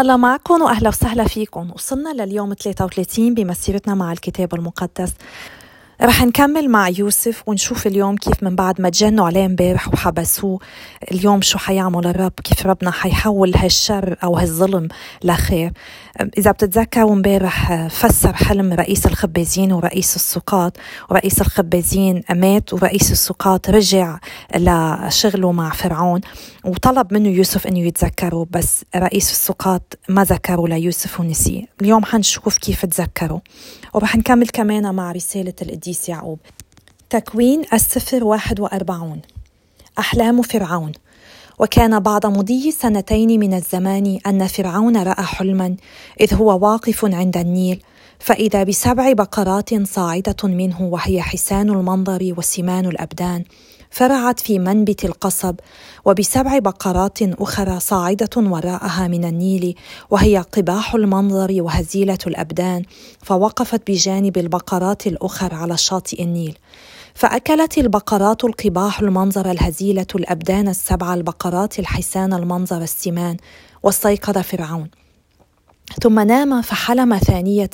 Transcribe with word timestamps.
الله 0.00 0.16
معكم 0.16 0.62
وأهلا 0.62 0.88
وسهلا 0.88 1.24
فيكم. 1.24 1.70
وصلنا 1.74 2.24
لليوم 2.24 2.54
33 2.54 3.34
بمسيرتنا 3.34 3.94
مع 3.94 4.12
الكتاب 4.12 4.54
المقدس. 4.54 5.12
رح 6.02 6.22
نكمل 6.22 6.68
مع 6.68 6.88
يوسف 6.88 7.42
ونشوف 7.46 7.86
اليوم 7.86 8.16
كيف 8.16 8.42
من 8.42 8.56
بعد 8.56 8.80
ما 8.80 8.90
تجنوا 8.90 9.26
عليه 9.26 9.46
امبارح 9.46 9.88
وحبسوه 9.88 10.58
اليوم 11.12 11.42
شو 11.42 11.58
حيعمل 11.58 12.06
الرب 12.06 12.32
كيف 12.44 12.66
ربنا 12.66 12.90
حيحول 12.90 13.56
هالشر 13.56 14.16
أو 14.24 14.36
هالظلم 14.36 14.88
لخير. 15.24 15.72
إذا 16.38 16.50
بتتذكروا 16.50 17.12
امبارح 17.12 17.86
فسر 17.86 18.32
حلم 18.32 18.72
رئيس 18.72 19.06
الخبازين 19.06 19.72
ورئيس 19.72 20.16
السقاط 20.16 20.76
ورئيس 21.10 21.40
الخبازين 21.40 22.22
مات 22.34 22.72
ورئيس 22.72 23.12
السقاط 23.12 23.70
رجع 23.70 24.18
لشغله 24.56 25.52
مع 25.52 25.70
فرعون 25.70 26.20
وطلب 26.64 27.12
منه 27.12 27.28
يوسف 27.28 27.66
إنه 27.66 27.78
يتذكره 27.78 28.46
بس 28.50 28.84
رئيس 28.96 29.30
السقاط 29.30 29.98
ما 30.08 30.24
ذكره 30.24 30.68
ليوسف 30.68 31.20
ونسيه. 31.20 31.64
اليوم 31.80 32.04
حنشوف 32.04 32.58
كيف 32.58 32.86
تذكره 32.86 33.42
ورح 33.94 34.16
نكمل 34.16 34.48
كمان 34.48 34.94
مع 34.94 35.12
رسالة 35.12 35.54
القديس 35.62 36.08
يعقوب. 36.08 36.38
تكوين 37.10 37.62
السفر 37.72 38.24
41 38.24 39.20
أحلام 39.98 40.42
فرعون. 40.42 40.92
وكان 41.58 42.00
بعد 42.00 42.26
مضي 42.26 42.70
سنتين 42.70 43.40
من 43.40 43.54
الزمان 43.54 44.18
أن 44.26 44.46
فرعون 44.46 44.96
رأى 44.96 45.22
حلما 45.24 45.76
إذ 46.20 46.34
هو 46.34 46.58
واقف 46.58 47.04
عند 47.04 47.36
النيل 47.36 47.82
فإذا 48.18 48.62
بسبع 48.64 49.12
بقرات 49.12 49.86
صاعدة 49.88 50.36
منه 50.44 50.82
وهي 50.82 51.22
حسان 51.22 51.70
المنظر 51.70 52.34
وسمان 52.38 52.86
الأبدان. 52.86 53.44
فرعت 53.90 54.40
في 54.40 54.58
منبت 54.58 55.04
القصب 55.04 55.54
وبسبع 56.04 56.58
بقرات 56.58 57.18
أخرى 57.22 57.80
صاعدة 57.80 58.30
وراءها 58.36 59.08
من 59.08 59.24
النيل 59.24 59.74
وهي 60.10 60.38
قباح 60.52 60.94
المنظر 60.94 61.56
وهزيلة 61.62 62.18
الأبدان 62.26 62.82
فوقفت 63.22 63.90
بجانب 63.90 64.38
البقرات 64.38 65.06
الأخر 65.06 65.54
على 65.54 65.76
شاطئ 65.76 66.22
النيل. 66.22 66.58
فأكلت 67.14 67.78
البقرات 67.78 68.44
القباح 68.44 69.00
المنظر 69.00 69.50
الهزيلة 69.50 70.06
الأبدان 70.14 70.68
السبع 70.68 71.14
البقرات 71.14 71.78
الحسان 71.78 72.32
المنظر 72.32 72.82
السمان 72.82 73.36
واستيقظ 73.82 74.38
فرعون. 74.38 74.88
ثم 76.02 76.20
نام 76.20 76.62
فحلم 76.62 77.18
ثانية 77.18 77.70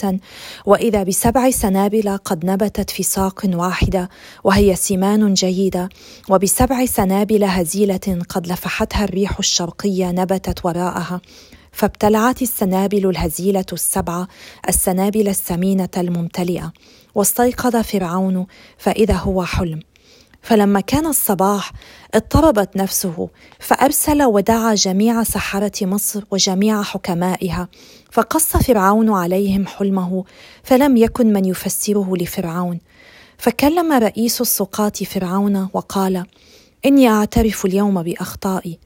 وإذا 0.67 1.03
بسبع 1.03 1.51
سنابل 1.51 2.19
قد 2.25 2.47
نبتت 2.47 2.91
في 2.91 3.03
ساق 3.03 3.41
واحدة 3.55 4.09
وهي 4.45 4.77
سمان 4.77 5.35
جيدة. 5.35 5.89
وبسبع 6.31 6.87
سنابل 6.87 7.45
هزيلة 7.45 8.19
قد 8.29 8.47
لفحتها 8.47 9.05
الريح 9.05 9.39
الشرقية 9.39 10.11
نبتت 10.11 10.65
وراءها. 10.67 11.21
فابتلعت 11.73 12.43
السنابل 12.43 13.11
الهزيلة 13.11 13.65
السبعة 13.73 14.29
السنابل 14.69 15.29
السمينة 15.29 15.89
الممتلئة. 15.97 16.73
واستيقظ 17.15 17.77
فرعون 17.77 18.47
فإذا 18.79 19.15
هو 19.15 19.45
حلم. 19.45 19.81
فلما 20.45 20.81
كان 20.81 21.07
الصباح 21.07 21.73
اضطربت 22.15 22.77
نفسه 22.77 23.29
فأرسل 23.59 24.23
ودعا 24.23 24.75
جميع 24.75 25.23
سحرة 25.23 25.73
مصر 25.83 26.25
وجميع 26.31 26.83
حكمائها 26.83 27.69
فقص 28.11 28.57
فرعون 28.57 29.11
عليهم 29.11 29.67
حلمه 29.67 30.25
فلم 30.63 30.97
يكن 30.97 31.33
من 31.33 31.45
يفسره 31.45 32.17
لفرعون. 32.17 32.79
فكلم 33.39 33.93
رئيس 33.93 34.41
السقاط 34.41 35.03
فرعون 35.03 35.69
وقال 35.73 36.27
إني 36.87 37.09
أعترف 37.09 37.65
اليوم 37.65 38.03
بأخطائي. 38.03 38.79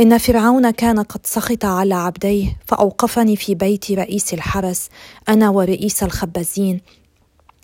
إن 0.00 0.18
فرعون 0.18 0.70
كان 0.70 1.02
قد 1.02 1.20
سخط 1.24 1.64
على 1.64 1.94
عبديه 1.94 2.56
فأوقفني 2.66 3.36
في 3.36 3.54
بيت 3.54 3.92
رئيس 3.92 4.34
الحرس 4.34 4.88
أنا 5.28 5.50
ورئيس 5.50 6.02
الخبازين. 6.02 6.80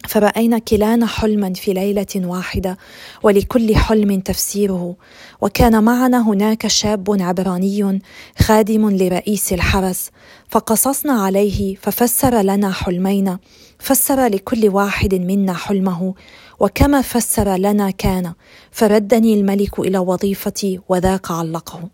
فراينا 0.09 0.59
كلانا 0.59 1.07
حلما 1.07 1.53
في 1.53 1.73
ليلة 1.73 2.07
واحدة؟ 2.17 2.79
ولكل 3.23 3.77
حلم 3.77 4.21
تفسيره. 4.21 4.97
وكان 5.41 5.85
معنا 5.85 6.29
هناك 6.29 6.67
شاب 6.67 7.17
عبراني 7.23 8.01
خادم 8.39 8.91
لرئيس 8.91 9.53
الحرس. 9.53 10.11
فقصصنا 10.49 11.13
عليه 11.13 11.75
ففسر 11.75 12.41
لنا 12.41 12.73
حلمين. 12.73 13.39
فسر 13.79 14.27
لكل 14.27 14.69
واحد 14.69 15.15
منا 15.15 15.55
حلمه. 15.55 16.15
وكما 16.61 17.03
فسر 17.03 17.57
لنا 17.57 17.91
كان 17.91 18.33
فردني 18.71 19.35
الملك 19.35 19.79
إلى 19.79 19.99
وظيفتي 19.99 20.81
وذاك 20.89 21.31
علقه. 21.31 21.89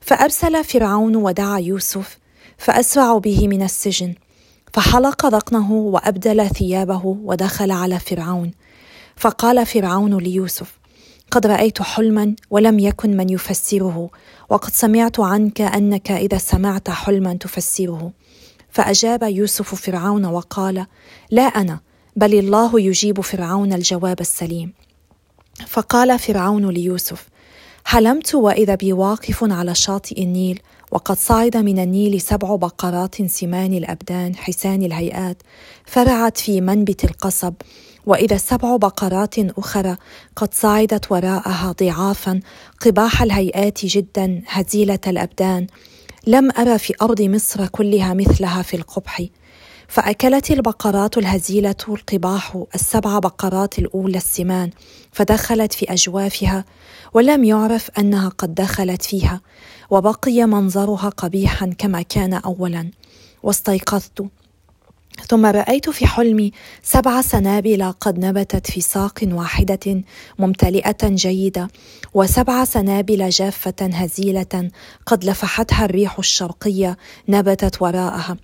فأرسل 0.00 0.64
فرعون 0.64 1.16
ودعا 1.16 1.58
يوسف 1.58 2.18
فاسرعوا 2.58 3.20
به 3.20 3.48
من 3.48 3.62
السجن. 3.62 4.14
فحلق 4.74 5.26
ذقنه 5.26 5.72
وأبدل 5.72 6.48
ثيابه 6.48 7.02
ودخل 7.04 7.70
على 7.70 7.98
فرعون. 7.98 8.50
فقال 9.16 9.66
فرعون 9.66 10.18
ليوسف 10.18 10.78
قد 11.30 11.46
رأيت 11.46 11.82
حلما 11.82 12.36
ولم 12.50 12.78
يكن 12.78 13.16
من 13.16 13.28
يفسره 13.28 14.10
وقد 14.50 14.72
سمعت 14.72 15.20
عنك 15.20 15.60
أنك 15.60 16.10
إذا 16.10 16.38
سمعت 16.38 16.90
حلما 16.90 17.34
تفسره. 17.34 18.12
فأجاب 18.70 19.22
يوسف 19.22 19.74
فرعون 19.74 20.24
وقال 20.24 20.86
لا 21.30 21.42
أنا 21.42 21.80
بل 22.16 22.38
الله 22.38 22.80
يجيب 22.80 23.20
فرعون 23.20 23.72
الجواب 23.72 24.20
السليم. 24.20 24.72
فقال 25.66 26.18
فرعون 26.18 26.70
ليوسف 26.70 27.28
حلمت 27.84 28.34
وإذا 28.34 28.74
بي 28.74 28.92
واقف 28.92 29.44
على 29.44 29.74
شاطئ 29.74 30.22
النيل 30.22 30.60
وقد 30.94 31.18
صعد 31.18 31.56
من 31.56 31.78
النيل 31.78 32.20
سبع 32.20 32.56
بقرات 32.56 33.22
سمان 33.22 33.74
الأبدان 33.74 34.36
حسان 34.36 34.82
الهيئات 34.82 35.42
فرعت 35.86 36.38
في 36.38 36.60
منبت 36.60 37.04
القصب. 37.04 37.54
وإذا 38.06 38.36
سبع 38.36 38.76
بقرات 38.76 39.38
أخرى 39.38 39.96
قد 40.36 40.54
صعدت 40.54 41.12
وراءها 41.12 41.74
ضعافا 41.82 42.40
قباح 42.80 43.22
الهيئات 43.22 43.86
جدا 43.86 44.42
هزيلة 44.46 44.98
الأبدان. 45.06 45.66
لم 46.26 46.50
أرى 46.58 46.78
في 46.78 46.94
أرض 47.02 47.22
مصر 47.22 47.66
كلها 47.66 48.14
مثلها 48.14 48.62
في 48.62 48.76
القبح. 48.76 49.22
فأكلت 49.88 50.50
البقرات 50.50 51.18
الهزيلة 51.18 51.76
القباح 51.88 52.58
السبع 52.74 53.18
بقرات 53.18 53.78
الأولى 53.78 54.16
السمان 54.16 54.70
فدخلت 55.12 55.72
في 55.72 55.92
أجوافها 55.92 56.64
ولم 57.14 57.44
يعرف 57.44 57.90
أنها 57.98 58.28
قد 58.28 58.54
دخلت 58.54 59.02
فيها. 59.02 59.40
وبقي 59.94 60.44
منظرها 60.44 61.08
قبيحا 61.08 61.66
كما 61.78 62.02
كان 62.02 62.34
أولا. 62.34 62.90
واستيقظت. 63.42 64.24
ثم 65.28 65.46
رأيت 65.46 65.90
في 65.90 66.06
حلمي 66.06 66.52
سبع 66.82 67.20
سنابل 67.22 67.92
قد 68.00 68.18
نبتت 68.18 68.70
في 68.70 68.80
ساق 68.80 69.20
واحدة 69.22 70.02
ممتلئة 70.38 71.08
جيدة 71.08 71.68
وسبع 72.14 72.64
سنابل 72.64 73.28
جافة 73.28 73.74
هزيلة 73.82 74.70
قد 75.06 75.24
لفحتها 75.24 75.84
الريح 75.84 76.18
الشرقية 76.18 76.96
نبتت 77.28 77.82
وراءها. 77.82 78.36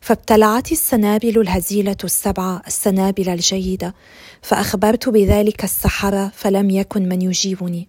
فابتلعت 0.00 0.72
السنابل 0.72 1.40
الهزيلة 1.40 1.96
السبعة 2.04 2.62
السنابل 2.66 3.28
الجيدة 3.28 3.94
فأخبرت 4.42 5.08
بذلك 5.08 5.64
السحرة 5.64 6.32
فلم 6.34 6.70
يكن 6.70 7.08
من 7.08 7.22
يجيبني. 7.22 7.88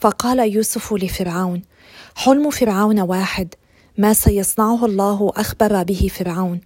فقال 0.00 0.52
يوسف 0.52 0.92
لفرعون 0.92 1.62
حلم 2.14 2.50
فرعون 2.50 3.00
واحد. 3.00 3.54
ما 3.98 4.12
سيصنعه 4.12 4.86
الله 4.86 5.32
أخبر 5.36 5.82
به 5.82 6.10
فرعون. 6.14 6.60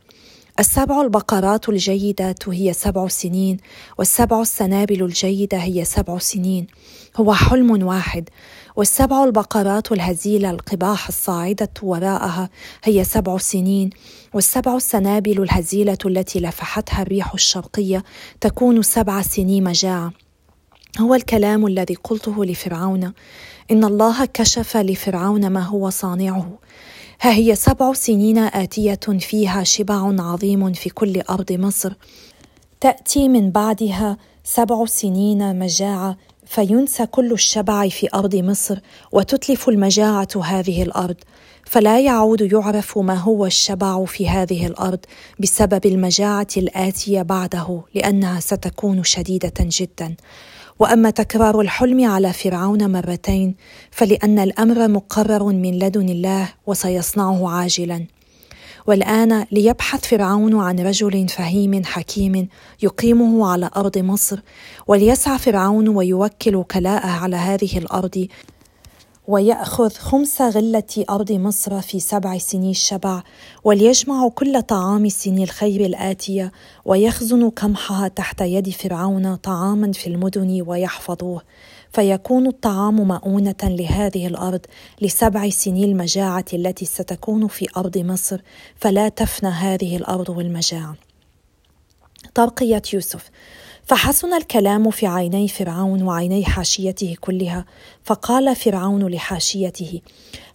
السبع 0.60 1.00
البقرات 1.00 1.68
الجيدة 1.68 2.34
هي 2.48 2.72
سبع 2.72 3.08
سنين 3.08 3.56
والسبع 3.98 4.40
السنابل 4.40 5.02
الجيدة 5.02 5.58
هي 5.58 5.84
سبع 5.84 6.18
سنين. 6.18 6.66
هو 7.16 7.34
حلم 7.34 7.86
واحد. 7.86 8.28
والسبع 8.76 9.24
البقرات 9.24 9.92
الهزيلة 9.92 10.50
القباح 10.50 11.08
الصاعدة 11.08 11.70
وراءها 11.82 12.50
هي 12.84 13.04
سبع 13.04 13.38
سنين. 13.38 13.90
والسبع 14.34 14.76
السنابل 14.76 15.42
الهزيلة 15.42 15.98
التي 16.06 16.40
لفحتها 16.40 17.02
الريح 17.02 17.34
الشرقية 17.34 18.04
تكون 18.40 18.82
سبع 18.82 19.22
سنين 19.22 19.64
مجاعة. 19.64 20.12
هو 21.00 21.14
الكلام 21.14 21.66
الذي 21.66 21.94
قلته 21.94 22.44
لفرعون. 22.44 23.12
إن 23.70 23.84
الله 23.84 24.24
كشف 24.24 24.76
لفرعون 24.76 25.50
ما 25.50 25.60
هو 25.60 25.90
صانعه. 25.90 26.58
ها 27.20 27.32
هي 27.32 27.54
سبع 27.54 27.92
سنين 27.92 28.38
آتية 28.38 29.18
فيها 29.18 29.64
شبع 29.64 30.22
عظيم 30.22 30.72
في 30.72 30.90
كل 30.90 31.20
أرض 31.30 31.52
مصر. 31.52 31.92
تأتي 32.80 33.28
من 33.28 33.50
بعدها 33.50 34.16
سبع 34.44 34.86
سنين 34.86 35.58
مجاعة 35.58 36.16
فينسى 36.46 37.06
كل 37.06 37.32
الشبع 37.32 37.88
في 37.88 38.08
أرض 38.14 38.36
مصر 38.36 38.78
وتتلف 39.12 39.68
المجاعة 39.68 40.28
هذه 40.44 40.82
الأرض. 40.82 41.16
فلا 41.64 42.00
يعود 42.00 42.40
يعرف 42.40 42.98
ما 42.98 43.14
هو 43.14 43.46
الشبع 43.46 44.04
في 44.04 44.28
هذه 44.28 44.66
الأرض 44.66 44.98
بسبب 45.40 45.86
المجاعة 45.86 46.48
الآتية 46.56 47.22
بعده 47.22 47.82
لأنها 47.94 48.40
ستكون 48.40 49.04
شديدة 49.04 49.54
جدا. 49.60 50.16
وأما 50.78 51.10
تكرار 51.10 51.60
الحلم 51.60 52.04
على 52.04 52.32
فرعون 52.32 52.92
مرتين 52.92 53.54
فلأن 53.90 54.38
الأمر 54.38 54.88
مقرر 54.88 55.44
من 55.44 55.78
لدن 55.78 56.08
الله 56.08 56.48
وسيصنعه 56.66 57.50
عاجلا. 57.50 58.06
والآن 58.86 59.46
ليبحث 59.52 60.04
فرعون 60.04 60.60
عن 60.60 60.80
رجل 60.80 61.28
فهيم 61.28 61.84
حكيم 61.84 62.48
يقيمه 62.82 63.48
على 63.48 63.70
أرض 63.76 63.98
مصر 63.98 64.40
وليسعى 64.86 65.38
فرعون 65.38 65.88
ويوكل 65.88 66.56
وكلاءه 66.56 67.08
على 67.08 67.36
هذه 67.36 67.78
الأرض 67.78 68.26
ويأخذ 69.26 69.90
خمس 69.90 70.42
غلة 70.42 71.04
أرض 71.10 71.32
مصر 71.32 71.80
في 71.80 72.00
سبع 72.00 72.38
سنين 72.38 72.70
الشبع 72.70 73.22
وليجمع 73.64 74.28
كل 74.28 74.62
طعام 74.62 75.08
سني 75.08 75.44
الخير 75.44 75.86
الآتية 75.86 76.52
ويخزن 76.84 77.50
قمحها 77.50 78.08
تحت 78.08 78.40
يد 78.40 78.70
فرعون 78.70 79.34
طعاما 79.34 79.92
في 79.92 80.06
المدن 80.06 80.62
ويحفظوه 80.66 81.42
فيكون 81.92 82.46
الطعام 82.46 83.08
مؤونة 83.08 83.54
لهذه 83.62 84.26
الأرض 84.26 84.60
لسبع 85.00 85.48
سنين 85.48 85.84
المجاعة 85.84 86.44
التي 86.52 86.84
ستكون 86.84 87.46
في 87.48 87.66
أرض 87.76 87.98
مصر 87.98 88.40
فلا 88.76 89.08
تفنى 89.08 89.50
هذه 89.50 89.96
الأرض 89.96 90.28
والمجاعة. 90.28 90.96
ترقية 92.34 92.82
يوسف 92.92 93.30
فحسن 93.86 94.34
الكلام 94.34 94.90
في 94.90 95.06
عيني 95.06 95.48
فرعون 95.48 96.02
وعيني 96.02 96.44
حاشيته 96.44 97.16
كلها 97.20 97.64
فقال 98.04 98.56
فرعون 98.56 99.06
لحاشيته 99.06 100.00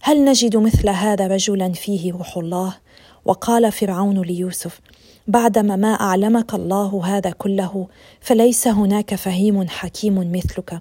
هل 0.02 0.24
نجد 0.24 0.56
مثل 0.56 0.88
هذا 0.88 1.26
رجلا 1.26 1.72
فيه 1.72 2.12
روح 2.12 2.36
الله؟ 2.36 2.76
وقال 3.24 3.72
فرعون 3.72 4.22
ليوسف 4.22 4.80
بعدما 5.26 5.76
ما 5.76 5.88
أعلمك 5.88 6.54
الله 6.54 7.02
هذا 7.04 7.30
كله 7.30 7.86
فليس 8.20 8.68
هناك 8.68 9.14
فهيم 9.14 9.68
حكيم 9.68 10.32
مثلك. 10.32 10.80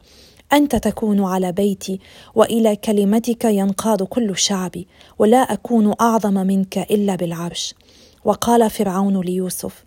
أنت 0.54 0.76
تكون 0.76 1.24
على 1.24 1.52
بيتي 1.52 2.00
وإلى 2.36 2.76
كلمتك 2.76 3.46
ينقاد 3.46 4.04
كل 4.04 4.38
شعبي 4.38 4.88
ولا 5.20 5.38
أكون 5.38 5.94
أعظم 6.02 6.34
منك 6.34 6.78
إلا 6.78 7.16
بالعرش. 7.16 7.76
وقال 8.26 8.70
فرعون 8.70 9.22
ليوسف 9.22 9.84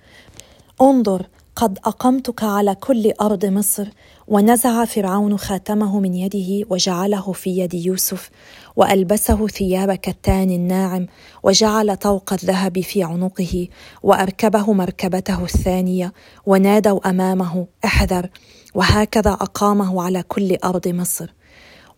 انظر 0.80 1.26
قد 1.56 1.78
أقمتك 1.84 2.44
على 2.44 2.74
كل 2.74 3.12
أرض 3.20 3.44
مصر 3.46 3.88
ونزع 4.28 4.84
فرعون 4.84 5.38
خاتمه 5.38 6.00
من 6.00 6.14
يده 6.14 6.66
وجعله 6.70 7.32
في 7.32 7.58
يد 7.58 7.74
يوسف 7.74 8.30
وألبسه 8.76 9.46
ثياب 9.46 9.94
كتان 9.94 10.50
الناعم 10.50 11.06
وجعل 11.42 11.96
طوق 11.96 12.32
الذهب 12.32 12.80
في 12.80 13.02
عنقه 13.02 13.68
وأركبه 14.02 14.72
مركبته 14.72 15.44
الثانية 15.44 16.12
ونادوا 16.46 17.10
أمامه 17.10 17.66
أحذر 17.84 18.28
وهكذا 18.74 19.30
أقامه 19.30 20.02
على 20.02 20.22
كل 20.22 20.56
أرض 20.64 20.88
مصر. 20.88 21.32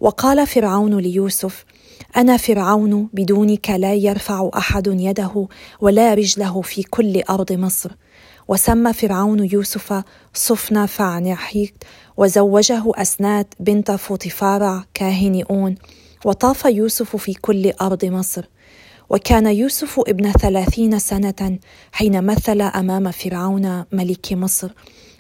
وقال 0.01 0.47
فرعون 0.47 0.99
ليوسف 0.99 1.65
أنا 2.17 2.37
فرعون 2.37 3.09
بدونك 3.12 3.71
لا 3.71 3.95
يرفع 3.95 4.51
أحد 4.56 4.87
يده 4.87 5.49
ولا 5.81 6.15
رجله 6.15 6.62
في 6.62 6.83
كل 6.83 7.23
أرض 7.31 7.53
مصر. 7.53 7.91
وسمى 8.49 8.93
فرعون 8.93 9.49
يوسف 9.52 10.02
صفنا 10.35 10.87
فعنحيت 10.87 11.75
وزوجه 12.17 12.82
أسنات 12.94 13.55
بنت 13.61 13.91
فوطفارع 13.91 14.85
كاهن 14.94 15.43
أون 15.50 15.75
وطاف 16.25 16.64
يوسف 16.64 17.17
في 17.17 17.35
كل 17.35 17.73
أرض 17.81 18.05
مصر. 18.05 18.44
وكان 19.11 19.46
يوسف 19.46 20.00
ابن 20.08 20.32
ثلاثين 20.32 20.99
سنة 20.99 21.58
حين 21.93 22.25
مثل 22.25 22.61
أمام 22.61 23.11
فرعون 23.11 23.85
ملك 23.93 24.32
مصر. 24.32 24.70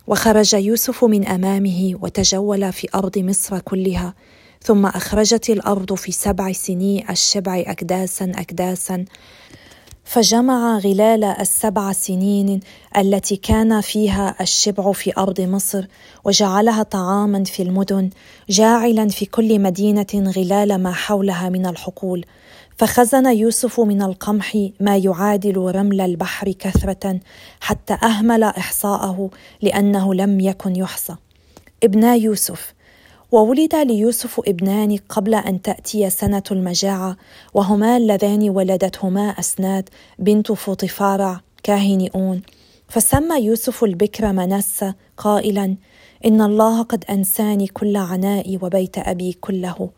وخرج 0.06 0.54
يوسف 0.54 1.04
من 1.04 1.26
أمامه 1.26 1.94
وتجول 2.02 2.72
في 2.72 2.88
أرض 2.94 3.18
مصر 3.18 3.58
كلها. 3.58 4.14
ثم 4.62 4.86
أخرجت 4.86 5.50
الأرض 5.50 5.94
في 5.94 6.12
سبع 6.12 6.52
سنين 6.52 7.10
الشبع 7.10 7.60
أكداسا 7.66 8.32
أكداسا. 8.34 9.04
فجمع 10.04 10.78
غلال 10.78 11.24
السبع 11.24 11.92
سنين 11.92 12.60
التي 12.96 13.36
كان 13.36 13.80
فيها 13.80 14.34
الشبع 14.40 14.92
في 14.92 15.12
أرض 15.18 15.40
مصر 15.40 15.86
وجعلها 16.24 16.82
طعاما 16.82 17.44
في 17.44 17.62
المدن 17.62 18.10
جاعلا 18.48 19.08
في 19.08 19.26
كل 19.26 19.60
مدينة 19.60 20.32
غلال 20.36 20.82
ما 20.82 20.92
حولها 20.92 21.48
من 21.48 21.66
الحقول. 21.66 22.24
فخزن 22.76 23.26
يوسف 23.26 23.80
من 23.80 24.02
القمح 24.02 24.68
ما 24.80 24.96
يعادل 24.96 25.56
رمل 25.56 26.00
البحر 26.00 26.52
كثرة 26.52 27.20
حتى 27.60 27.94
أهمل 28.02 28.42
إحصاءه 28.42 29.30
لأنه 29.62 30.14
لم 30.14 30.40
يكن 30.40 30.76
يحصى. 30.76 31.14
ابنا 31.84 32.14
يوسف 32.14 32.73
وولد 33.34 33.74
ليوسف 33.74 34.40
ابنان 34.48 34.98
قبل 35.08 35.34
أن 35.34 35.62
تأتي 35.62 36.10
سنة 36.10 36.42
المجاعة 36.50 37.16
وهما 37.54 37.96
اللذان 37.96 38.50
ولدتهما 38.50 39.28
أسناد 39.28 39.88
بنت 40.18 40.52
فوطفارع 40.52 41.40
كاهن 41.62 42.08
أون. 42.14 42.42
فسمى 42.88 43.44
يوسف 43.44 43.84
البكر 43.84 44.32
منسى 44.32 44.92
قائلا 45.16 45.76
إن 46.26 46.40
الله 46.42 46.82
قد 46.82 47.04
أنساني 47.10 47.66
كل 47.66 47.96
عنائي 47.96 48.58
وبيت 48.62 48.98
أبي 48.98 49.32
كله. 49.32 49.90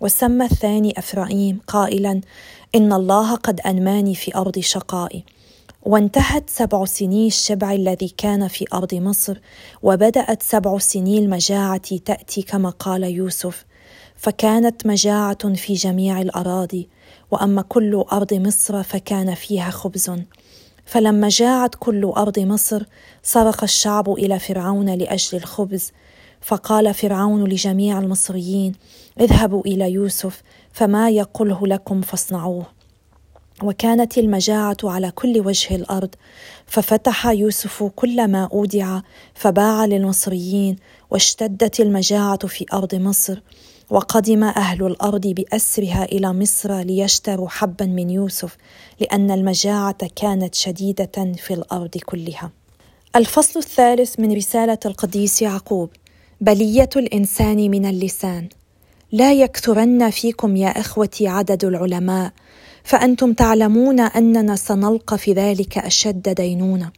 وسمى 0.00 0.44
الثاني 0.44 0.98
افرايم 0.98 1.58
قائلا 1.66 2.20
إن 2.74 2.92
الله 2.92 3.34
قد 3.34 3.60
أنماني 3.60 4.14
في 4.14 4.36
أرض 4.36 4.58
شقائي. 4.58 5.24
وانتهت 5.82 6.50
سبع 6.50 6.84
سنين 6.84 7.26
الشبع 7.26 7.72
الذي 7.72 8.08
كان 8.08 8.48
في 8.48 8.64
أرض 8.74 8.94
مصر 8.94 9.40
وبدأت 9.82 10.42
سبع 10.42 10.78
سنين 10.78 11.24
المجاعة 11.24 11.96
تأتي 11.96 12.42
كما 12.42 12.70
قال 12.70 13.04
يوسف. 13.04 13.64
فكانت 14.16 14.86
مجاعة 14.86 15.54
في 15.54 15.74
جميع 15.74 16.20
الأراضي 16.20 16.88
وأما 17.30 17.62
كل 17.62 18.04
أرض 18.12 18.34
مصر 18.34 18.82
فكان 18.82 19.34
فيها 19.34 19.70
خبز. 19.70 20.10
فلما 20.84 21.28
جاعت 21.28 21.74
كل 21.78 22.04
أرض 22.04 22.38
مصر 22.38 22.84
صرخ 23.22 23.62
الشعب 23.62 24.12
إلى 24.12 24.38
فرعون 24.38 24.94
لأجل 24.94 25.38
الخبز. 25.38 25.92
فقال 26.40 26.94
فرعون 26.94 27.44
لجميع 27.44 27.98
المصريين 27.98 28.72
اذهبوا 29.20 29.62
إلى 29.66 29.90
يوسف 29.92 30.42
فما 30.72 31.10
يقله 31.10 31.66
لكم 31.66 32.00
فاصنعوه. 32.00 32.81
وكانت 33.64 34.18
المجاعة 34.18 34.76
على 34.84 35.10
كل 35.10 35.40
وجه 35.46 35.74
الأرض 35.74 36.14
ففتح 36.66 37.26
يوسف 37.26 37.82
كل 37.82 38.28
ما 38.28 38.48
أودع 38.52 39.00
فباع 39.34 39.84
للمصريين 39.84 40.76
واشتدت 41.10 41.80
المجاعة 41.80 42.46
في 42.46 42.66
أرض 42.72 42.94
مصر 42.94 43.40
وقدم 43.90 44.44
أهل 44.44 44.86
الأرض 44.86 45.26
بأسرها 45.26 46.04
إلى 46.04 46.32
مصر 46.32 46.80
ليشتروا 46.80 47.48
حبا 47.48 47.86
من 47.86 48.10
يوسف 48.10 48.56
لأن 49.00 49.30
المجاعة 49.30 50.08
كانت 50.16 50.54
شديدة 50.54 51.32
في 51.36 51.54
الأرض 51.54 51.98
كلها. 52.06 52.50
الفصل 53.16 53.58
الثالث 53.58 54.20
من 54.20 54.32
رسالة 54.32 54.78
القديس 54.86 55.42
يعقوب 55.42 55.90
بلية 56.40 56.90
الإنسان 56.96 57.70
من 57.70 57.86
اللسان. 57.86 58.48
لا 59.12 59.32
يكثرن 59.32 60.10
فيكم 60.10 60.56
يا 60.56 60.68
إخوتي 60.68 61.28
عدد 61.28 61.64
العلماء 61.64 62.32
فأنتم 62.84 63.32
تعلمون 63.32 64.00
أننا 64.00 64.56
سنلقى 64.56 65.18
في 65.18 65.32
ذلك 65.32 65.78
أشد 65.78 66.28
دينونة 66.28 66.90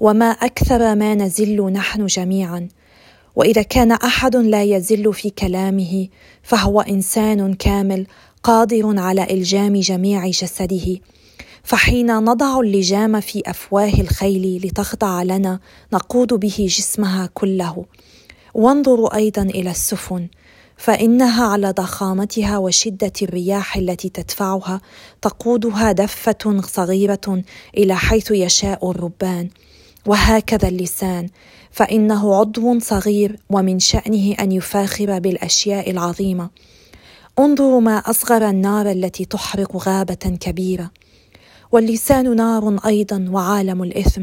وما 0.00 0.30
أكثر 0.30 0.94
ما 0.94 1.14
نزل 1.14 1.64
نحن 1.64 2.06
جميعا. 2.06 2.68
وإذا 3.36 3.62
كان 3.62 3.92
أحد 3.92 4.36
لا 4.36 4.62
يزل 4.62 5.14
في 5.14 5.30
كلامه 5.30 6.08
فهو 6.42 6.80
إنسان 6.80 7.54
كامل 7.54 8.06
قادر 8.42 8.98
على 8.98 9.24
إلجام 9.30 9.80
جميع 9.80 10.26
جسده. 10.26 10.98
فحين 11.62 12.16
نضع 12.16 12.60
اللجام 12.60 13.20
في 13.20 13.42
أفواه 13.46 13.92
الخيل 14.00 14.60
لتخضع 14.64 15.22
لنا 15.22 15.60
نقود 15.92 16.34
به 16.34 16.66
جسمها 16.70 17.30
كله. 17.34 17.84
وانظروا 18.54 19.16
أيضا 19.16 19.42
إلى 19.42 19.70
السفن 19.70 20.28
فإنها 20.80 21.46
على 21.46 21.70
ضخامتها 21.70 22.58
وشدة 22.58 23.12
الرياح 23.22 23.76
التي 23.76 24.08
تدفعها 24.08 24.80
تقودها 25.22 25.92
دفة 25.92 26.60
صغيرة 26.60 27.42
إلى 27.76 27.96
حيث 27.96 28.30
يشاء 28.30 28.90
الربان. 28.90 29.48
وهكذا 30.06 30.68
اللسان 30.68 31.28
فإنه 31.70 32.34
عضو 32.34 32.78
صغير 32.78 33.36
ومن 33.50 33.78
شأنه 33.78 34.34
أن 34.40 34.52
يفاخر 34.52 35.18
بالأشياء 35.18 35.90
العظيمة. 35.90 36.50
انظروا 37.38 37.80
ما 37.80 37.98
أصغر 37.98 38.48
النار 38.48 38.90
التي 38.90 39.24
تحرق 39.24 39.76
غابة 39.76 40.36
كبيرة. 40.40 40.90
واللسان 41.72 42.36
نار 42.36 42.78
أيضا 42.86 43.28
وعالم 43.30 43.82
الإثم. 43.82 44.22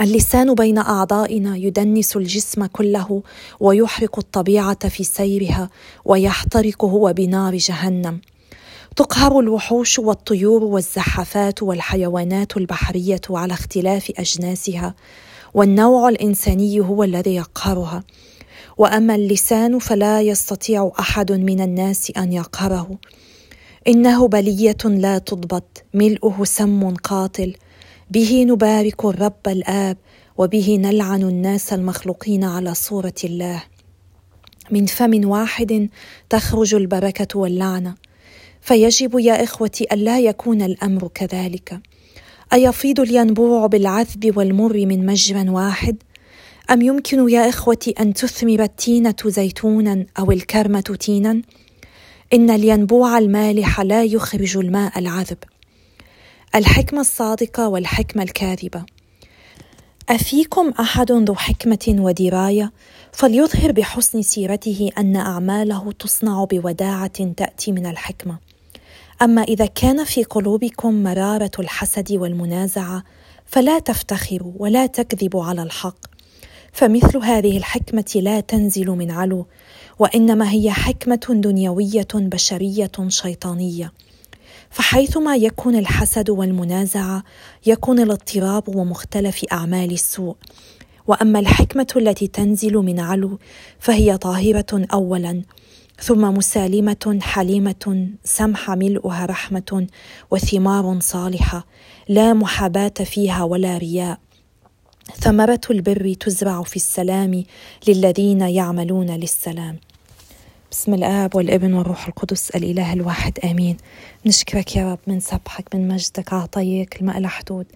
اللسان 0.00 0.54
بين 0.54 0.78
أعضائنا 0.78 1.56
يدنس 1.56 2.16
الجسم 2.16 2.66
كله 2.66 3.22
ويحرق 3.60 4.18
الطبيعة 4.18 4.88
في 4.88 5.04
سيرها 5.04 5.70
ويحترق 6.04 6.84
هو 6.84 7.12
بنار 7.12 7.56
جهنم. 7.56 8.20
تقهر 8.96 9.40
الوحوش 9.40 9.98
والطيور 9.98 10.64
والزحافات 10.64 11.62
والحيوانات 11.62 12.56
البحرية 12.56 13.20
على 13.30 13.52
اختلاف 13.52 14.12
أجناسها 14.18 14.94
والنوع 15.54 16.08
الإنساني 16.08 16.80
هو 16.80 17.04
الذي 17.04 17.34
يقهرها. 17.34 18.04
وأما 18.78 19.14
اللسان 19.14 19.78
فلا 19.78 20.20
يستطيع 20.20 20.92
أحد 21.00 21.32
من 21.32 21.60
الناس 21.60 22.12
أن 22.16 22.32
يقهره. 22.32 22.98
إنه 23.88 24.28
بلية 24.28 24.76
لا 24.84 25.18
تضبط 25.18 25.82
ملؤه 25.94 26.44
سم 26.44 26.94
قاتل 26.94 27.54
به 28.10 28.44
نبارك 28.48 29.04
الرب 29.04 29.48
الآب 29.48 29.96
وبه 30.38 30.78
نلعن 30.80 31.22
الناس 31.22 31.72
المخلوقين 31.72 32.44
على 32.44 32.74
صورة 32.74 33.14
الله. 33.24 33.62
من 34.70 34.86
فم 34.86 35.28
واحد 35.28 35.88
تخرج 36.30 36.74
البركة 36.74 37.38
واللعنة. 37.38 37.94
فيجب 38.60 39.18
يا 39.18 39.44
إخوتي 39.44 39.84
الا 39.92 40.20
يكون 40.20 40.62
الأمر 40.62 41.08
كذلك. 41.14 41.80
أيفيض 42.52 43.00
الينبوع 43.00 43.66
بالعذب 43.66 44.36
والمر 44.36 44.86
من 44.86 45.06
مجرى 45.06 45.48
واحد؟ 45.48 45.96
أم 46.70 46.82
يمكن 46.82 47.28
يا 47.28 47.48
إخوتي 47.48 47.90
أن 47.90 48.14
تثمر 48.14 48.62
التينة 48.62 49.16
زيتونا 49.26 50.06
أو 50.18 50.32
الكرمة 50.32 50.80
تينا؟ 50.80 51.42
إن 52.34 52.50
الينبوع 52.50 53.18
المالح 53.18 53.80
لا 53.80 54.04
يخرج 54.04 54.56
الماء 54.56 54.98
العذب. 54.98 55.38
الحكمة 56.54 57.00
الصادقة 57.00 57.68
والحكمة 57.68 58.22
الكاذبة. 58.22 58.84
أفيكم 60.08 60.70
أحد 60.80 61.12
ذو 61.12 61.34
حكمة 61.34 61.96
ودراية؟ 61.98 62.72
فليظهر 63.12 63.72
بحسن 63.72 64.22
سيرته 64.22 64.90
أن 64.98 65.16
أعماله 65.16 65.92
تصنع 65.92 66.44
بوداعة 66.44 67.32
تأتي 67.36 67.72
من 67.72 67.86
الحكمة. 67.86 68.38
أما 69.22 69.42
إذا 69.42 69.66
كان 69.66 70.04
في 70.04 70.24
قلوبكم 70.24 71.02
مرارة 71.02 71.50
الحسد 71.58 72.12
والمنازعة 72.12 73.04
فلا 73.46 73.78
تفتخروا 73.78 74.52
ولا 74.56 74.86
تكذبوا 74.86 75.44
على 75.44 75.62
الحق. 75.62 75.98
فمثل 76.72 77.18
هذه 77.18 77.56
الحكمة 77.56 78.12
لا 78.14 78.40
تنزل 78.40 78.86
من 78.86 79.10
علو 79.10 79.46
وإنما 79.98 80.50
هي 80.50 80.70
حكمة 80.70 81.26
دنيوية 81.30 82.08
بشرية 82.14 82.92
شيطانية. 83.08 83.92
فحيثما 84.74 85.36
يكون 85.36 85.76
الحسد 85.76 86.30
والمنازعة 86.30 87.24
يكون 87.66 87.98
الاضطراب 88.00 88.76
ومختلف 88.76 89.44
أعمال 89.52 89.92
السوء. 89.92 90.36
وأما 91.06 91.38
الحكمة 91.38 91.86
التي 91.96 92.26
تنزل 92.26 92.74
من 92.76 93.00
علو 93.00 93.38
فهي 93.78 94.18
طاهرة 94.18 94.86
اولا 94.92 95.42
ثم 96.00 96.20
مسالمة 96.20 97.18
حليمة 97.22 98.08
سمحه 98.24 98.74
ملؤها 98.74 99.26
رحمة 99.26 99.86
وثمار 100.30 101.00
صالحة 101.00 101.66
لا 102.08 102.32
محاباة 102.34 102.94
فيها 103.04 103.42
ولا 103.42 103.78
رياء. 103.78 104.18
ثمرة 105.20 105.60
البر 105.70 106.14
تزرع 106.14 106.62
في 106.62 106.76
السلام 106.76 107.44
للذين 107.88 108.40
يعملون 108.40 109.10
للسلام. 109.10 109.78
بسم 110.74 110.94
الآب 110.94 111.34
والابن 111.34 111.74
والروح 111.74 112.06
القدس 112.06 112.50
الإله 112.50 112.92
الواحد 112.92 113.38
آمين. 113.44 113.76
نشكرك 114.26 114.76
يا 114.76 114.92
رب 114.92 114.98
من 115.06 115.20
سبحك 115.20 115.74
من 115.74 115.88
مجدك 115.88 116.32
عطيك 116.32 117.00
الماء 117.00 117.20
لحدود 117.20 117.66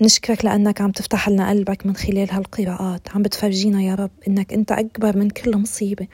نشكرك 0.00 0.44
لأنك 0.44 0.80
عم 0.80 0.90
تفتح 0.90 1.28
لنا 1.28 1.50
قلبك 1.50 1.86
من 1.86 1.96
خلال 1.96 2.30
هالقراءات. 2.30 3.08
عم 3.14 3.22
بتفرجينا 3.22 3.82
يا 3.82 3.94
رب 3.94 4.10
إنك 4.28 4.52
أنت 4.52 4.72
أكبر 4.72 5.16
من 5.16 5.30
كل 5.30 5.56
مصيبة 5.56 6.06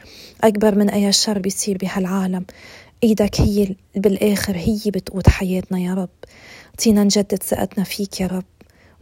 أكبر 0.44 0.74
من 0.74 0.90
أي 0.90 1.12
شر 1.12 1.38
بيصير 1.38 1.78
بهالعالم. 1.78 2.44
إيدك 3.04 3.40
هي 3.40 3.76
بالآخر 3.96 4.56
هي 4.56 4.80
بتقود 4.86 5.28
حياتنا 5.28 5.78
يا 5.78 5.94
رب. 5.94 6.08
أعطينا 6.70 7.04
نجدد 7.04 7.42
ثقتنا 7.42 7.84
فيك 7.84 8.20
يا 8.20 8.26
رب. 8.26 8.44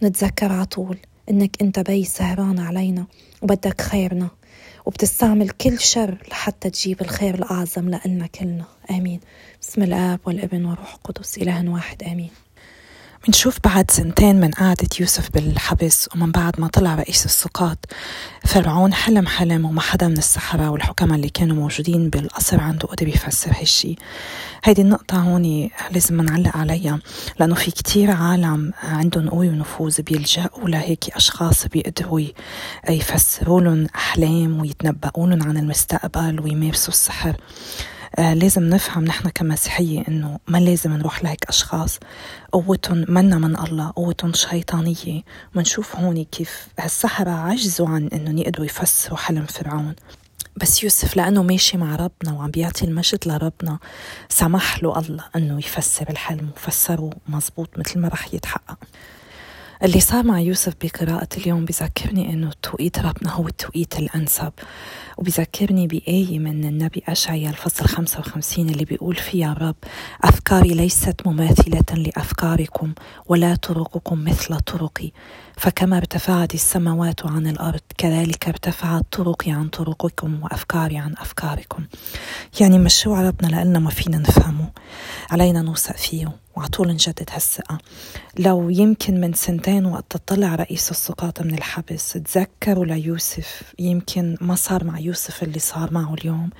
ونتذكر 0.02 0.52
على 0.52 0.64
طول 0.64 0.98
إنك 1.30 1.62
أنت 1.62 1.78
بي 1.78 2.04
سهران 2.04 2.58
علينا 2.58 3.06
وبدك 3.42 3.80
خيرنا. 3.80 4.39
وبتستعمل 4.86 5.50
كل 5.50 5.80
شر 5.80 6.18
لحتى 6.30 6.70
تجيب 6.70 7.00
الخير 7.00 7.34
الأعظم 7.34 7.88
لنا 7.88 8.26
كلنا. 8.26 8.64
آمين. 8.90 9.20
بسم 9.62 9.82
الآب 9.82 10.20
والابن 10.24 10.64
والروح 10.64 10.94
القدس 10.94 11.38
إله 11.38 11.70
واحد. 11.70 12.02
آمين. 12.02 12.30
منشوف 13.28 13.56
بعد 13.64 13.90
سنتين 13.90 14.40
من 14.40 14.50
قعدة 14.50 14.88
يوسف 15.00 15.30
بالحبس 15.30 16.08
ومن 16.14 16.32
بعد 16.32 16.60
ما 16.60 16.68
طلع 16.68 16.94
رئيس 16.94 17.24
السقاط 17.24 17.78
فرعون 18.44 18.94
حلم 18.94 19.26
حلم 19.26 19.64
وما 19.64 19.80
حدا 19.80 20.08
من 20.08 20.18
السحرة 20.18 20.70
والحكماء 20.70 21.16
اللي 21.16 21.28
كانوا 21.28 21.56
موجودين 21.56 22.10
بالقصر 22.10 22.60
عنده 22.60 22.88
قدر 22.88 23.08
يفسر 23.08 23.50
هالشي. 23.60 23.96
هيدي 24.64 24.82
النقطة 24.82 25.16
هون 25.18 25.70
لازم 25.90 26.20
نعلق 26.20 26.56
عليها 26.56 26.98
لأنه 27.40 27.54
في 27.54 27.70
كتير 27.70 28.10
عالم 28.10 28.72
عندهم 28.82 29.28
قوي 29.28 29.48
ونفوذ 29.48 30.02
بيلجأوا 30.02 30.68
لهيك 30.68 31.10
أشخاص 31.16 31.66
بيقدروا 31.66 32.20
يفسروا 32.88 33.60
لهم 33.60 33.86
أحلام 33.94 34.60
ويتنبؤوا 34.60 35.26
لهم 35.26 35.42
عن 35.42 35.56
المستقبل 35.56 36.40
ويمارسوا 36.40 36.92
السحر. 36.92 37.36
لازم 38.18 38.62
نفهم 38.62 39.04
نحن 39.04 39.28
كمسيحية 39.28 40.04
إنه 40.08 40.38
ما 40.48 40.58
لازم 40.58 40.92
نروح 40.92 41.24
لهيك 41.24 41.44
أشخاص. 41.48 41.98
قوتهم 42.52 43.04
منا 43.08 43.38
من 43.38 43.58
الله 43.58 43.92
قوتهم 43.96 44.32
شيطانية. 44.32 45.22
منشوف 45.54 45.96
هون 45.96 46.24
كيف 46.24 46.68
هالسحرة 46.78 47.30
عجزوا 47.30 47.88
عن 47.88 48.08
إنهم 48.12 48.38
يقدروا 48.38 48.66
يفسروا 48.66 49.18
حلم 49.18 49.46
فرعون. 49.46 49.94
بس 50.56 50.82
يوسف 50.82 51.16
لأنه 51.16 51.42
ماشي 51.42 51.76
مع 51.76 51.96
ربنا 51.96 52.32
وعم 52.32 52.50
بيعطي 52.50 52.84
المجد 52.84 53.18
لربنا 53.26 53.78
سمح 54.28 54.82
له 54.82 54.98
الله 54.98 55.24
أنه 55.36 55.58
يفسر 55.58 56.10
الحلم 56.10 56.50
وفسره 56.56 57.10
مزبوط 57.28 57.78
مثل 57.78 57.98
ما 57.98 58.08
رح 58.08 58.34
يتحقق. 58.34 58.78
اللي 59.84 60.00
صار 60.00 60.26
مع 60.26 60.40
يوسف 60.40 60.74
بقراءة 60.82 61.28
اليوم 61.36 61.64
بذكرني 61.64 62.32
إنه 62.32 62.50
توقيت 62.62 62.98
ربنا 62.98 63.32
هو 63.32 63.48
التوقيت 63.48 63.98
الأنسب. 63.98 64.52
وبذكرني 65.18 65.86
بآية 65.86 66.38
من 66.38 66.64
النبي 66.64 67.02
أشعيا 67.08 67.50
الفصل 67.50 67.86
55 67.86 68.68
اللي 68.70 68.84
بيقول 68.84 69.14
فيها 69.16 69.52
الرب 69.52 69.74
أفكاري 70.24 70.68
ليست 70.74 71.26
مماثلة 71.26 71.84
لأفكاركم 71.96 72.94
ولا 73.26 73.54
طرقكم 73.54 74.24
مثل 74.24 74.60
طرقي. 74.60 75.10
فكما 75.60 75.96
ارتفعت 75.96 76.54
السماوات 76.54 77.26
عن 77.26 77.46
الأرض 77.46 77.80
كذلك 77.98 78.48
ارتفعت 78.48 79.04
طرقي 79.10 79.50
عن 79.50 79.68
طرقكم 79.68 80.42
وأفكاري 80.42 80.98
عن 80.98 81.14
أفكاركم. 81.18 81.84
يعني 82.60 82.78
مشروع 82.78 83.22
ربنا 83.22 83.64
لنا 83.64 83.78
ما 83.78 83.90
فينا 83.90 84.18
نفهمه. 84.18 84.70
علينا 85.30 85.62
نوثق 85.62 85.96
فيه 85.96 86.32
وعطول 86.56 86.88
نجدد 86.88 87.28
هالثقة 87.30 87.78
لو 88.38 88.70
يمكن 88.70 89.20
من 89.20 89.32
سنتين 89.32 89.86
وقت 89.86 90.16
طلع 90.16 90.54
رئيس 90.54 90.90
السقاط 90.90 91.42
من 91.42 91.54
الحبس 91.54 92.12
تذكروا 92.12 92.84
ليوسف. 92.84 93.62
يمكن 93.78 94.36
ما 94.40 94.54
صار 94.54 94.84
مع 94.84 94.98
يوسف 94.98 95.42
اللي 95.42 95.58
صار 95.58 95.92
معه 95.92 96.14
اليوم 96.14 96.50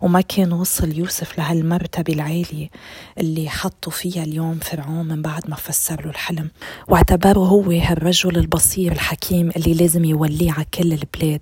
وما 0.00 0.20
كان 0.20 0.52
وصل 0.52 0.92
يوسف 0.92 1.38
لهالمرتبة 1.38 2.12
العالية 2.12 2.70
اللي 3.18 3.48
حطوا 3.48 3.92
فيها 3.92 4.24
اليوم 4.24 4.58
فرعون 4.58 5.08
من 5.08 5.22
بعد 5.22 5.50
ما 5.50 5.56
فسر 5.56 6.04
له 6.04 6.10
الحلم. 6.10 6.50
واعتبره 6.88 7.40
هو 7.40 7.70
هالرجل 7.70 8.36
البصير 8.48 8.92
الحكيم 8.92 9.50
اللي 9.56 9.74
لازم 9.74 10.04
يوليه 10.04 10.52
على 10.52 10.64
كل 10.74 10.92
البلاد 10.92 11.40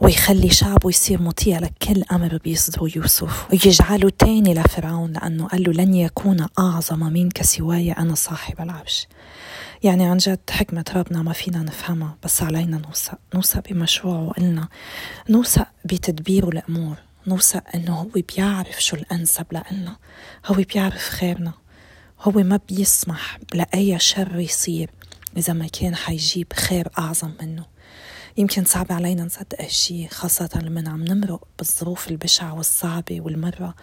ويخلي 0.00 0.50
شعبه 0.50 0.88
يصير 0.88 1.22
مطيع 1.22 1.58
لكل 1.58 2.02
أمر 2.12 2.38
بيصدره 2.44 2.90
يوسف. 2.96 3.46
ويجعله 3.52 4.10
تاني 4.18 4.54
لفرعون 4.54 5.12
لأنه 5.12 5.46
قال 5.46 5.62
له 5.62 5.72
لن 5.72 5.94
يكون 5.94 6.46
أعظم 6.58 6.98
منك 6.98 7.42
سواي 7.42 7.92
أنا 7.92 8.14
صاحب 8.14 8.60
العرش. 8.60 9.06
يعني 9.82 10.06
عن 10.06 10.16
جد 10.16 10.40
حكمة 10.50 10.84
ربنا 10.96 11.22
ما 11.22 11.32
فينا 11.32 11.58
نفهمها 11.58 12.16
بس 12.24 12.42
علينا 12.42 12.78
نوثق. 12.78 13.18
نوثق 13.34 13.68
بمشروعه 13.68 14.22
وقلنا 14.22 14.68
نوثق 15.30 15.66
بتدبيره 15.84 16.48
الأمور 16.48 16.96
نوثق 17.26 17.62
إنه 17.74 17.94
هو 17.94 18.08
بيعرف 18.36 18.84
شو 18.84 18.96
الأنسب 18.96 19.46
لإلنا. 19.52 19.96
هو 20.46 20.54
بيعرف 20.54 21.08
خيرنا. 21.08 21.52
هو 22.20 22.32
ما 22.32 22.60
بيسمح 22.68 23.38
لأي 23.54 23.98
شر 23.98 24.40
يصير. 24.40 24.90
إذا 25.36 25.52
ما 25.52 25.66
كان 25.66 25.94
حيجيب 25.94 26.52
خير 26.52 26.88
أعظم 26.98 27.32
منه 27.42 27.66
يمكن 28.36 28.64
صعب 28.64 28.92
علينا 28.92 29.24
نصدق 29.24 29.60
هالشي 29.60 30.08
خاصة 30.08 30.60
لما 30.62 30.90
عم 30.90 31.04
نمرق 31.04 31.48
بالظروف 31.58 32.08
البشعة 32.08 32.54
والصعبة 32.54 33.20
والمرة 33.20 33.74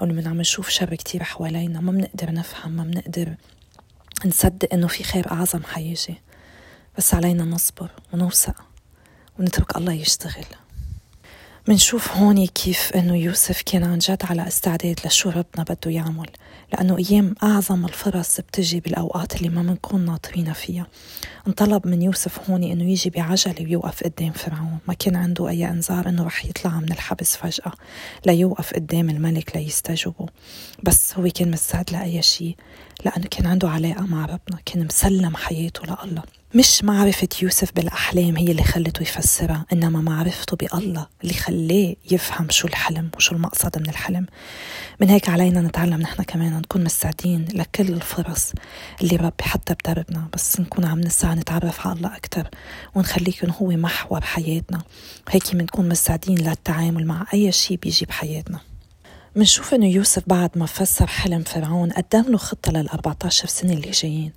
أو 0.00 0.06
لما 0.06 0.28
عم 0.28 0.40
نشوف 0.40 0.68
شر 0.68 0.94
كتير 0.94 1.22
حوالينا 1.22 1.80
ما 1.80 1.92
بنقدر 1.92 2.32
نفهم 2.32 2.72
ما 2.72 2.84
بنقدر 2.84 3.34
نصدق 4.26 4.68
إنه 4.72 4.86
في 4.86 5.04
خير 5.04 5.32
أعظم 5.32 5.62
حيجي 5.62 6.14
بس 6.98 7.14
علينا 7.14 7.44
نصبر 7.44 7.90
ونوثق 8.12 8.64
ونترك 9.38 9.76
الله 9.76 9.92
يشتغل. 9.92 10.44
منشوف 11.68 12.16
هون 12.16 12.46
كيف 12.46 12.92
إنه 12.96 13.16
يوسف 13.16 13.62
كان 13.62 13.84
عن 13.84 13.98
جد 13.98 14.22
على 14.24 14.48
استعداد 14.48 15.00
لشو 15.06 15.30
ربنا 15.30 15.64
بده 15.68 15.90
يعمل 15.90 16.26
لأنه 16.72 16.98
أيام 16.98 17.34
أعظم 17.42 17.84
الفرص 17.84 18.40
بتجي 18.40 18.80
بالأوقات 18.80 19.36
اللي 19.36 19.48
ما 19.48 19.62
بنكون 19.62 20.04
ناطرين 20.04 20.52
فيها. 20.52 20.86
انطلب 21.46 21.86
من 21.86 22.02
يوسف 22.02 22.50
هون 22.50 22.62
إنه 22.62 22.90
يجي 22.90 23.10
بعجلة 23.10 23.54
ويوقف 23.60 24.04
قدام 24.04 24.32
فرعون. 24.32 24.78
ما 24.88 24.94
كان 24.94 25.16
عنده 25.16 25.48
أي 25.48 25.70
أنذار 25.70 26.08
إنه 26.08 26.24
رح 26.24 26.44
يطلع 26.44 26.80
من 26.80 26.92
الحبس 26.92 27.36
فجأة 27.36 27.72
ليوقف 28.26 28.74
قدام 28.74 29.10
الملك 29.10 29.56
ليستجوبه. 29.56 30.26
بس 30.82 31.14
هو 31.18 31.28
كان 31.28 31.50
مستعد 31.50 31.90
لأي 31.92 32.22
شيء. 32.22 32.56
لأنه 33.04 33.26
كان 33.30 33.46
عنده 33.46 33.68
علاقة 33.70 34.06
مع 34.06 34.24
ربنا 34.24 34.58
كان 34.66 34.86
مسلم 34.86 35.36
حياته 35.36 35.82
لله. 36.06 36.22
مش 36.54 36.84
معرفة 36.84 37.28
يوسف 37.42 37.72
بالأحلام 37.72 38.36
هي 38.36 38.50
اللي 38.50 38.62
خلته 38.62 39.02
يفسرها 39.02 39.66
إنما 39.72 40.00
معرفته 40.00 40.56
بالله 40.56 41.06
اللي 41.22 41.34
خلاه 41.34 41.94
يفهم 42.10 42.46
شو 42.50 42.68
الحلم 42.68 43.10
وشو 43.16 43.34
المقصد 43.34 43.78
من 43.78 43.88
الحلم. 43.88 44.26
من 45.00 45.08
هيك 45.08 45.28
علينا 45.28 45.60
نتعلم 45.60 46.00
نحن 46.00 46.22
كمان 46.22 46.58
نكون 46.58 46.84
مستعدين 46.84 47.48
لكل 47.54 47.88
الفرص 47.88 48.52
اللي 49.02 49.16
ربي 49.16 49.42
حتى 49.44 49.74
بدربنا 49.74 50.28
بس 50.34 50.60
نكون 50.60 50.84
عم 50.84 51.00
نسعى 51.00 51.34
نتعرف 51.34 51.86
على 51.86 51.96
الله 51.96 52.16
أكتر 52.16 52.48
ونخليه 52.94 53.32
يكون 53.32 53.50
هو 53.50 53.68
محور 53.68 54.20
حياتنا. 54.20 54.82
هيك 55.30 55.56
بنكون 55.56 55.88
مستعدين 55.88 56.38
للتعامل 56.38 57.06
مع 57.06 57.26
أي 57.34 57.52
شيء 57.52 57.76
بيجي 57.76 58.06
بحياتنا. 58.06 58.60
منشوف 59.36 59.74
أنه 59.74 59.86
يوسف 59.86 60.22
بعد 60.26 60.50
ما 60.58 60.66
فسر 60.66 61.06
حلم 61.06 61.42
فرعون 61.42 61.90
قدم 61.90 62.22
له 62.30 62.38
خطة 62.38 62.72
لل 62.72 62.88
14 62.88 63.48
سنة 63.48 63.72
اللي 63.72 63.90
جايين. 63.90 64.32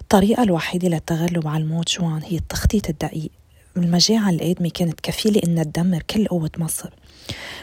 الطريقة 0.00 0.42
الوحيدة 0.42 0.88
للتغلب 0.88 1.48
على 1.48 1.62
الموت 1.62 1.98
جوعا 1.98 2.20
هي 2.24 2.36
التخطيط 2.36 2.88
الدقيق. 2.88 3.30
المجاعة 3.76 4.30
القادمة 4.30 4.70
كانت 4.70 5.00
كفيلة 5.00 5.40
إنها 5.46 5.64
تدمر 5.64 6.02
كل 6.02 6.26
قوة 6.26 6.50
مصر. 6.58 6.90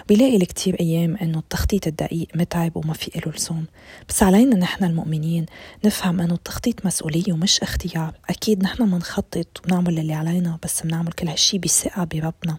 بيلاقي 0.07 0.37
لكتير 0.37 0.79
أيام 0.79 1.17
إنه 1.17 1.39
التخطيط 1.39 1.87
الدقيق 1.87 2.27
متعب 2.35 2.77
وما 2.77 2.93
في 2.93 3.11
له 3.25 3.31
لزوم. 3.31 3.65
بس 4.09 4.23
علينا 4.23 4.55
نحن 4.55 4.83
المؤمنين 4.83 5.45
نفهم 5.85 6.21
إنه 6.21 6.33
التخطيط 6.33 6.85
مسؤولية 6.85 7.33
ومش 7.33 7.61
اختيار. 7.61 8.13
أكيد 8.29 8.63
نحن 8.63 8.83
منخطط 8.83 9.61
ونعمل 9.65 9.99
اللي 9.99 10.13
علينا 10.13 10.59
بس 10.63 10.81
بنعمل 10.81 11.11
كل 11.11 11.27
هالشي 11.27 11.59
بثقة 11.59 12.03
بربنا. 12.03 12.57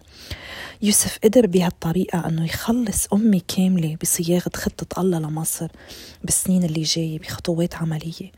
يوسف 0.81 1.19
قدر 1.23 1.47
بهالطريقة 1.47 2.27
أنه 2.27 2.45
يخلص 2.45 3.07
أمي 3.13 3.39
كاملة 3.39 3.97
بصياغة 4.01 4.51
خطة 4.55 5.01
الله 5.01 5.19
لمصر 5.19 5.67
بالسنين 6.23 6.63
اللي 6.63 6.81
جاية 6.81 7.19
بخطوات 7.19 7.75
عملية. 7.75 8.31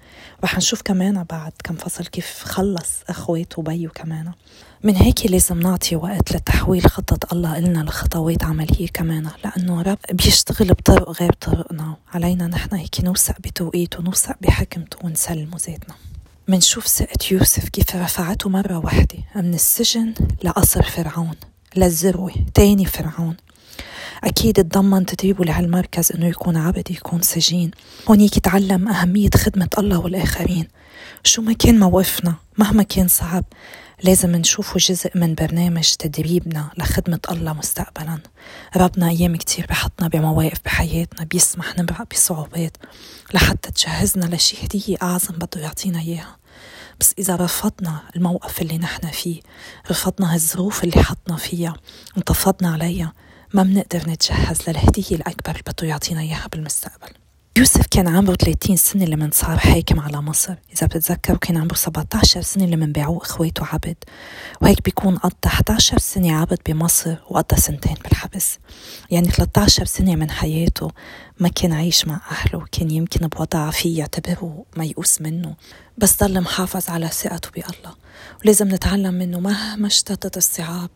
رح 0.43 0.57
نشوف 0.57 0.81
كمان 0.81 1.23
بعد 1.23 1.51
كم 1.63 1.75
فصل 1.75 2.05
كيف 2.05 2.43
خلص 2.43 2.89
أخواته 3.09 3.59
وبيه 3.59 3.87
كمان. 3.87 4.31
من 4.83 4.95
هيك 4.95 5.25
لازم 5.25 5.59
نعطي 5.59 5.95
وقت 5.95 6.35
لتحويل 6.35 6.85
خطة 6.85 7.33
الله 7.33 7.57
إلنا 7.57 7.79
لخطوات 7.83 8.43
عملية 8.43 8.87
كمان 8.87 9.29
لأنه 9.43 9.81
رب 9.81 9.97
بيشتغل 10.11 10.73
بطرق 10.73 11.21
غير 11.21 11.33
طرقنا. 11.33 11.95
علينا 12.13 12.47
نحن 12.47 12.75
هيك 12.75 13.01
نوثق 13.03 13.39
بتوقيته 13.39 13.99
ونوثق 13.99 14.35
بحكمته 14.41 14.97
ونسلمه 15.03 15.57
ذاتنا. 15.67 15.95
منشوف 16.47 16.87
ثقة 16.87 17.25
يوسف 17.31 17.69
كيف 17.69 17.95
رفعته 17.95 18.49
مرة 18.49 18.77
واحدة 18.77 19.17
من 19.35 19.53
السجن 19.53 20.13
لقصر 20.43 20.83
فرعون 20.83 21.35
للذروة 21.75 22.33
تاني 22.53 22.85
فرعون. 22.85 23.37
أكيد 24.23 24.53
تضمن 24.55 25.05
تدريبه 25.05 25.45
لهالمركز 25.45 26.11
إنه 26.11 26.27
يكون 26.27 26.57
عبد 26.57 26.91
يكون 26.91 27.21
سجين. 27.21 27.71
هونيك 28.09 28.37
يتعلم 28.37 28.87
أهمية 28.87 29.29
خدمة 29.35 29.69
الله 29.77 29.99
والآخرين. 29.99 30.67
شو 31.23 31.41
ما 31.41 31.53
كان 31.53 31.79
موقفنا 31.79 32.35
مهما 32.57 32.83
كان 32.83 33.07
صعب. 33.07 33.45
لازم 34.03 34.35
نشوفه 34.35 34.77
جزء 34.77 35.11
من 35.15 35.35
برنامج 35.35 35.93
تدريبنا 35.93 36.69
لخدمة 36.77 37.19
الله 37.31 37.53
مستقبلا. 37.53 38.19
ربنا 38.75 39.09
أيام 39.09 39.35
كتير 39.35 39.65
بحطنا 39.69 40.07
بمواقف 40.07 40.57
بحياتنا 40.65 41.23
بيسمح 41.25 41.77
نمرق 41.77 42.07
بصعوبات 42.11 42.77
لحتى 43.33 43.71
تجهزنا 43.71 44.35
لشي 44.35 44.65
هدية 44.65 44.97
أعظم 45.01 45.35
بده 45.35 45.61
يعطينا 45.61 45.99
إياها. 45.99 46.37
بس 46.99 47.13
إذا 47.19 47.35
رفضنا 47.35 48.01
الموقف 48.15 48.61
اللي 48.61 48.77
نحن 48.77 49.07
فيه 49.07 49.41
رفضنا 49.91 50.33
هالظروف 50.33 50.83
اللي 50.83 51.03
حطنا 51.03 51.37
فيها 51.37 51.73
انتفضنا 52.17 52.73
عليها 52.73 53.13
ما 53.53 53.63
بنقدر 53.63 54.09
نتجهز 54.09 54.69
للهدية 54.69 55.15
الأكبر 55.15 55.51
اللي 55.51 55.63
بده 55.67 55.87
يعطينا 55.87 56.21
إياها 56.21 56.47
بالمستقبل. 56.51 57.09
يوسف 57.57 57.87
كان 57.91 58.07
عمره 58.07 58.35
30 58.35 58.75
سنة 58.75 59.05
لما 59.05 59.29
صار 59.33 59.57
حاكم 59.57 59.99
على 59.99 60.21
مصر. 60.21 60.55
إذا 60.73 60.87
بتتذكروا 60.87 61.37
كان 61.37 61.57
عمره 61.57 61.75
17 61.75 62.41
سنة 62.41 62.65
لما 62.65 62.85
باعوه 62.85 63.21
إخواته 63.21 63.65
عبد. 63.65 63.95
وهيك 64.61 64.83
بيكون 64.83 65.17
قضى 65.17 65.35
11 65.45 65.97
سنة 65.97 66.35
عبد 66.35 66.57
بمصر 66.65 67.15
وقضى 67.29 67.61
سنتين 67.61 67.95
بالحبس. 68.03 68.57
يعني 69.09 69.27
13 69.27 69.85
سنة 69.85 70.15
من 70.15 70.31
حياته 70.31 70.91
ما 71.39 71.49
كان 71.49 71.73
عايش 71.73 72.07
مع 72.07 72.21
أهله 72.31 72.65
كان 72.71 72.91
يمكن 72.91 73.27
بوضع 73.27 73.69
فيه 73.69 73.99
يعتبره 73.99 74.65
ميؤوس 74.77 75.21
منه. 75.21 75.55
بس 75.97 76.23
ضل 76.23 76.41
محافظ 76.41 76.89
على 76.89 77.07
ثقته 77.07 77.49
بالله. 77.51 77.95
ولازم 78.43 78.67
نتعلم 78.67 79.13
منه 79.13 79.39
مهما 79.39 79.87
اشتدت 79.87 80.37
الصعاب 80.37 80.89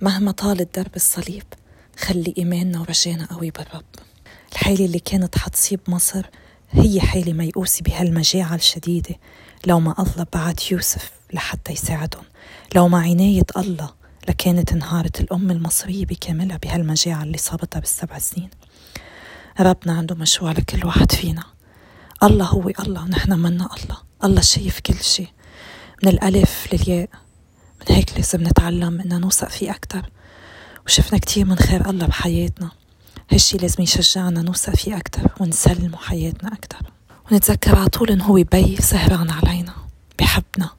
مهما 0.00 0.30
طالت 0.30 0.78
درب 0.78 0.96
الصليب 0.96 1.44
خلي 1.98 2.34
إيماننا 2.38 2.80
ورجانا 2.80 3.26
قوي 3.26 3.50
بالرب. 3.50 4.09
الحالة 4.52 4.84
اللي 4.84 4.98
كانت 4.98 5.38
حتصيب 5.38 5.80
مصر 5.88 6.26
هي 6.70 7.00
حالة 7.00 7.32
ميؤوسة 7.32 7.82
بهالمجاعة 7.82 8.54
الشديدة. 8.54 9.14
لو 9.66 9.80
ما 9.80 9.94
الله 9.98 10.26
بعت 10.32 10.70
يوسف 10.70 11.10
لحتى 11.32 11.72
يساعدهم. 11.72 12.24
لو 12.74 12.88
ما 12.88 12.98
عناية 12.98 13.46
الله 13.56 13.90
لكانت 14.28 14.72
انهارت 14.72 15.20
الأم 15.20 15.50
المصرية 15.50 16.06
بكاملها 16.06 16.56
بهالمجاعة 16.56 17.22
اللي 17.22 17.38
صابتها 17.38 17.80
بالسبع 17.80 18.18
سنين. 18.18 18.50
ربنا 19.60 19.92
عنده 19.92 20.14
مشروع 20.14 20.52
لكل 20.52 20.86
واحد 20.86 21.12
فينا. 21.12 21.44
الله 22.22 22.44
هو 22.44 22.68
الله 22.80 23.04
نحن 23.08 23.32
منا 23.32 23.68
الله. 23.76 23.98
الله 24.24 24.40
شايف 24.40 24.80
كل 24.80 25.00
شيء. 25.00 25.28
من 26.02 26.08
الألف 26.08 26.68
للياء 26.72 27.08
من 27.80 27.96
هيك 27.96 28.16
لازم 28.16 28.42
نتعلم 28.42 29.00
إننا 29.00 29.18
نوثق 29.18 29.48
فيه 29.48 29.70
أكتر. 29.70 30.10
وشفنا 30.86 31.18
كتير 31.18 31.44
من 31.44 31.56
خير 31.56 31.90
الله 31.90 32.06
بحياتنا. 32.06 32.70
هالشي 33.32 33.56
لازم 33.56 33.82
يشجعنا 33.82 34.42
نوثق 34.42 34.76
فيه 34.76 34.96
أكتر 34.96 35.30
ونسلمه 35.40 35.96
حياتنا 35.96 36.52
أكتر. 36.52 36.78
ونتذكر 37.30 37.78
على 37.78 37.88
طول 37.88 38.10
إن 38.10 38.20
هو 38.20 38.34
بي 38.34 38.76
سهران 38.76 39.30
علينا 39.30 39.74
بحبنا 40.18 40.70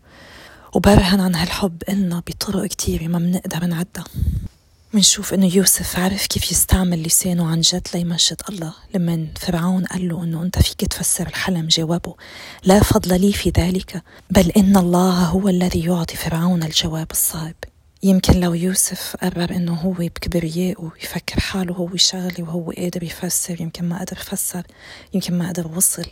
وبرهن 0.74 1.20
عن 1.20 1.36
هالحب 1.36 1.84
إلنا 1.90 2.24
بطرق 2.28 2.66
كتيرة 2.66 3.08
ما 3.08 3.20
بنقدر 3.20 3.66
نعدها. 3.66 4.04
منشوف 4.94 5.34
إنه 5.34 5.56
يوسف 5.56 6.00
عرف 6.00 6.28
كيف 6.28 6.52
يستعمل 6.52 7.04
لسانه 7.04 7.50
عن 7.50 7.62
جد 7.62 7.88
ليمجد 7.94 8.42
الله. 8.50 8.74
لما 8.96 9.28
فرعون 9.40 9.86
قال 9.86 10.08
له 10.08 10.24
إنه 10.24 10.44
أنت 10.44 10.60
فيك 10.60 10.86
تفسر 10.86 11.28
الحلم 11.28 11.68
جاوبه 11.68 12.16
لا 12.64 12.84
فضل 12.84 13.22
لي 13.22 13.34
في 13.34 13.52
ذلك 13.58 14.04
بل 14.30 14.50
إن 14.50 14.78
الله 14.78 15.26
هو 15.26 15.50
الذي 15.50 15.86
يعطي 15.86 16.16
فرعون 16.16 16.64
الجواب 16.64 17.12
الصائب. 17.12 17.56
يمكن 18.04 18.40
لو 18.40 18.54
يوسف 18.54 19.16
قرر 19.22 19.52
إنه 19.52 19.74
هو 19.74 19.92
بكبريائه 19.92 20.92
يفكر 21.04 21.40
حاله 21.40 21.74
هو 21.74 21.96
شغلي 21.96 22.44
وهو 22.44 22.72
قادر 22.72 23.04
يفسر 23.04 23.62
يمكن 23.62 23.86
ما 23.86 24.00
قدر 24.00 24.18
فسر 24.18 24.64
يمكن 25.14 25.38
ما 25.38 25.50
قدر 25.50 25.68
وصل 25.68 26.06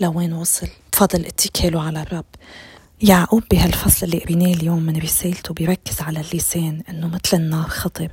لوين 0.00 0.32
وصل. 0.32 0.68
بفضل 0.92 1.26
اتكاله 1.26 1.82
على 1.82 2.02
الرب. 2.02 2.24
يعقوب 3.02 3.42
بهالفصل 3.50 4.06
اللي 4.06 4.18
قريناه 4.18 4.52
اليوم 4.54 4.82
من 4.82 4.96
رسالته 4.96 5.54
بيركز 5.54 6.00
على 6.00 6.20
اللسان 6.20 6.82
إنه 6.88 7.06
مثل 7.08 7.36
النار 7.36 7.68
خطر. 7.68 8.12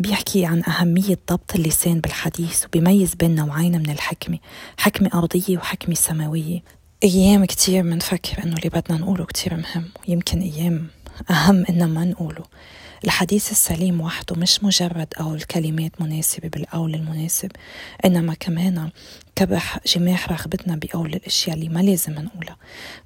بيحكي 0.00 0.46
عن 0.46 0.62
أهمية 0.64 1.18
ضبط 1.30 1.54
اللسان 1.54 2.00
بالحديث 2.00 2.64
وبيميز 2.64 3.14
بين 3.14 3.34
نوعين 3.34 3.78
من 3.78 3.90
الحكمة 3.90 4.38
حكمة 4.76 5.10
أرضية 5.14 5.58
وحكمة 5.58 5.94
سماوية. 5.94 6.62
أيام 7.04 7.44
كتير 7.44 7.82
منفكر 7.82 8.44
إنه 8.44 8.56
اللي 8.56 8.68
بدنا 8.68 8.98
نقوله 8.98 9.24
كتير 9.24 9.56
مهم 9.56 9.88
ويمكن 10.08 10.40
أيام 10.40 10.86
أهم 11.30 11.64
إن 11.70 11.88
ما 11.88 12.04
نقوله. 12.04 12.44
الحديث 13.04 13.50
السليم 13.50 14.00
وحده 14.00 14.36
مش 14.36 14.64
مجرد 14.64 15.06
قول 15.16 15.42
كلمات 15.42 16.00
مناسبة 16.00 16.48
بالقول 16.48 16.94
المناسب 16.94 17.50
إنما 18.04 18.34
كمان 18.34 18.90
كبح 19.36 19.78
جماح 19.86 20.32
رغبتنا 20.32 20.76
بقول 20.76 21.14
الأشياء 21.14 21.56
اللي 21.56 21.68
ما 21.68 21.80
لازم 21.80 22.12
نقولها. 22.12 22.56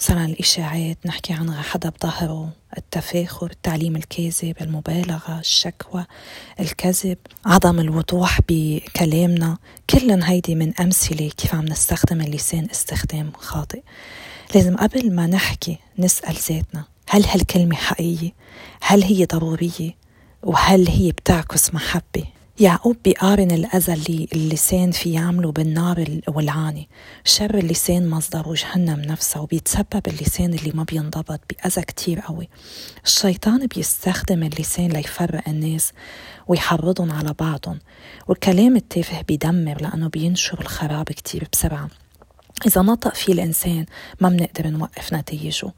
مثلا 0.01 0.25
الإشاعات 0.25 0.99
نحكي 1.07 1.33
عن 1.33 1.53
حدا 1.53 1.89
بظهره 1.89 2.53
التفاخر 2.79 3.51
التعليم 3.51 3.97
الكاذب 3.97 4.57
المبالغة 4.61 5.39
الشكوى 5.41 6.07
الكذب 6.61 7.19
عدم 7.47 7.81
الوضوح 7.81 8.41
بكلامنا. 8.49 9.59
كلن 9.91 10.23
هيدي 10.23 10.55
من 10.55 10.81
أمثلة 10.81 11.29
كيف 11.29 11.55
عم 11.55 11.65
نستخدم 11.65 12.21
اللسان 12.21 12.69
استخدام 12.71 13.33
خاطئ. 13.39 13.83
لازم 14.55 14.77
قبل 14.77 15.15
ما 15.15 15.27
نحكي 15.27 15.79
نسأل 15.99 16.35
ذاتنا 16.35 16.85
هل 17.13 17.25
هالكلمة 17.27 17.77
حقيقية؟ 17.77 18.33
هل 18.83 19.03
هي 19.03 19.25
ضرورية؟ 19.25 19.97
وهل 20.43 20.89
هي 20.89 21.13
بتعكس 21.13 21.75
محبة؟ 21.75 22.25
يعقوب 22.61 22.97
بيقارن 23.05 23.51
الأذى 23.51 23.93
اللي 23.93 24.29
اللسان 24.33 24.91
في 24.91 25.13
يعمله 25.13 25.53
بالنار 25.53 26.21
والعاني 26.29 26.89
شر 27.25 27.59
اللسان 27.59 28.11
مصدره 28.11 28.55
جهنم 28.55 29.01
نفسها 29.01 29.43
وبيتسبب 29.43 30.03
اللسان 30.07 30.55
اللي 30.55 30.73
ما 30.75 30.85
بينضبط 30.85 31.41
بأذى 31.51 31.83
كتير 31.83 32.21
قوي 32.21 32.49
الشيطان 33.05 33.67
بيستخدم 33.67 34.43
اللسان 34.43 34.89
ليفرق 34.89 35.49
الناس 35.49 35.93
ويحرضهم 36.49 37.13
على 37.13 37.35
بعضهم 37.39 37.79
والكلام 38.29 38.77
التافه 38.77 39.23
بيدمر 39.23 39.83
لأنه 39.83 40.09
بينشر 40.09 40.61
الخراب 40.61 41.05
كتير 41.05 41.49
بسرعة 41.53 41.89
إذا 42.67 42.83
نطق 42.83 43.15
فيه 43.15 43.33
الإنسان 43.33 43.87
ما 44.21 44.29
بنقدر 44.29 44.67
نوقف 44.67 45.13
نتائجه 45.13 45.73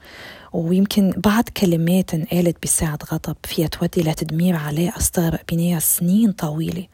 ويمكن 0.53 1.13
بعض 1.17 1.45
كلمات 1.57 2.15
انقالت 2.15 2.57
بساعة 2.63 2.99
غضب 3.13 3.37
فيها 3.45 3.67
تودي 3.67 4.11
لتدمير 4.11 4.57
علاقة 4.57 4.99
استغرق 4.99 5.41
بناها 5.53 5.79
سنين 5.79 6.33
طويلة. 6.33 6.87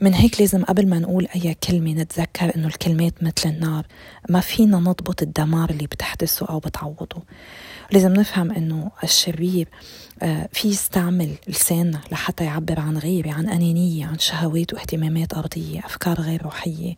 من 0.00 0.14
هيك 0.14 0.40
لازم 0.40 0.64
قبل 0.64 0.88
ما 0.88 0.98
نقول 0.98 1.26
أي 1.34 1.54
كلمة 1.54 1.92
نتذكر 1.92 2.56
إنه 2.56 2.66
الكلمات 2.66 3.22
مثل 3.22 3.48
النار. 3.48 3.86
ما 4.28 4.40
فينا 4.40 4.78
نضبط 4.78 5.22
الدمار 5.22 5.70
اللي 5.70 5.86
بتحدثه 5.86 6.46
أو 6.46 6.58
بتعوضه. 6.58 7.22
لازم 7.92 8.12
نفهم 8.12 8.52
إنه 8.52 8.90
الشرير 9.04 9.68
آه، 10.22 10.48
في 10.52 10.68
يستعمل 10.68 11.34
لساننا 11.48 12.00
لحتى 12.12 12.44
يعبر 12.44 12.80
عن 12.80 12.98
غيرة 12.98 13.32
عن 13.32 13.48
أنانية 13.48 14.06
عن 14.06 14.18
شهوات 14.18 14.74
واهتمامات 14.74 15.34
أرضية 15.34 15.80
أفكار 15.80 16.20
غير 16.20 16.42
روحية 16.42 16.94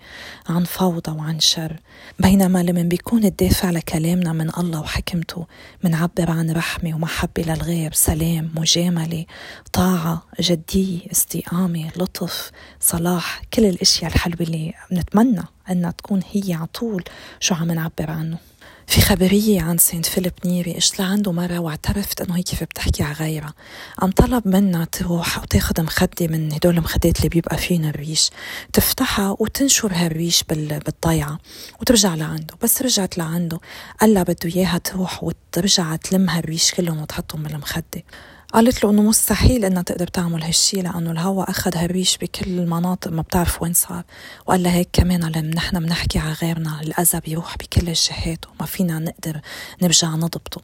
عن 0.49 0.65
فوضى 0.65 1.11
وعن 1.13 1.41
شر. 1.41 1.77
بينما 2.19 2.63
لما 2.63 2.83
بيكون 2.83 3.25
الدافع 3.25 3.71
لكلامنا 3.71 4.33
من 4.33 4.51
الله 4.59 4.81
وحكمته 4.81 5.47
منعبر 5.85 6.31
عن 6.31 6.51
رحمة 6.51 6.95
ومحبة 6.95 7.43
للغير 7.43 7.93
سلام 7.93 8.51
مجاملة 8.57 9.25
طاعة 9.73 10.23
جدية 10.41 11.01
استقامة 11.13 11.91
لطف 11.97 12.51
صلاح 12.81 13.43
كل 13.55 13.65
الأشياء 13.65 14.11
الحلوة 14.13 14.41
اللي 14.41 14.75
بنتمنى 14.91 15.43
أنها 15.71 15.91
تكون 15.91 16.21
هي 16.33 16.55
على 16.55 16.67
طول 16.67 17.05
شو 17.41 17.55
عم 17.55 17.73
نعبر 17.73 18.11
عنه. 18.11 18.39
في 18.87 19.01
خبرية 19.01 19.63
عن 19.63 19.79
saint 19.79 20.07
فيليب 20.07 20.33
نيري 20.45 20.77
إجت 20.77 20.99
لعنده 21.01 21.33
مرة 21.33 21.59
واعترفت 21.59 22.21
إنه 22.21 22.37
هي 22.37 22.43
كيف 22.43 22.63
بتحكي 22.65 23.03
على 23.03 23.13
غيرها. 23.15 23.55
عم 23.99 24.11
طلب 24.11 24.49
منها 24.49 24.85
تروح 24.85 25.39
وتاخد 25.43 25.81
مخدة 25.81 26.27
من 26.27 26.53
هدول 26.53 26.77
المخدات 26.79 27.17
اللي 27.19 27.29
بيبقى 27.29 27.57
فينا 27.59 27.89
الريش. 27.89 28.31
تفتحها 28.73 29.37
وتنشر 29.39 29.93
هالريش 29.95 30.45
بالضيعة 30.49 31.39
وترجع 31.81 32.15
لعنده. 32.15 32.55
بس 32.63 32.83
رجعت 32.83 33.19
لعنده 33.19 33.61
قال 34.01 34.15
لها 34.15 34.23
بده 34.23 34.37
إياها 34.57 34.79
تروح 34.79 35.25
وترجع 35.25 35.97
تلم 35.97 36.31
هالريش 36.31 36.75
كلهم 36.75 37.03
وتحطهم 37.03 37.43
بالمخدة. 37.43 38.05
قالت 38.55 38.85
له 38.85 38.91
انه 38.91 39.03
مستحيل 39.03 39.65
انها 39.65 39.83
تقدر 39.83 40.07
تعمل 40.07 40.43
هالشي 40.43 40.83
لأنه 40.83 41.11
الهواء 41.11 41.51
أخذ 41.51 41.77
هالريش 41.77 42.19
بكل 42.19 42.51
المناطق 42.51 43.11
ما 43.11 43.23
بتعرف 43.23 43.63
وين 43.63 43.73
صار. 43.73 44.03
وقال 44.47 44.63
لها 44.63 44.73
هيك 44.73 44.89
كمان 44.93 45.21
لما 45.21 45.55
نحن 45.55 45.81
بنحكي 45.81 46.19
على 46.19 46.33
غيرنا 46.33 46.81
الاذى 46.81 47.21
بيروح 47.21 47.57
بكل 47.57 47.89
الجهات 47.89 48.39
وما 48.47 48.67
فينا 48.67 48.99
نقدر 48.99 49.41
نرجع 49.83 50.09
نضبطه. 50.09 50.61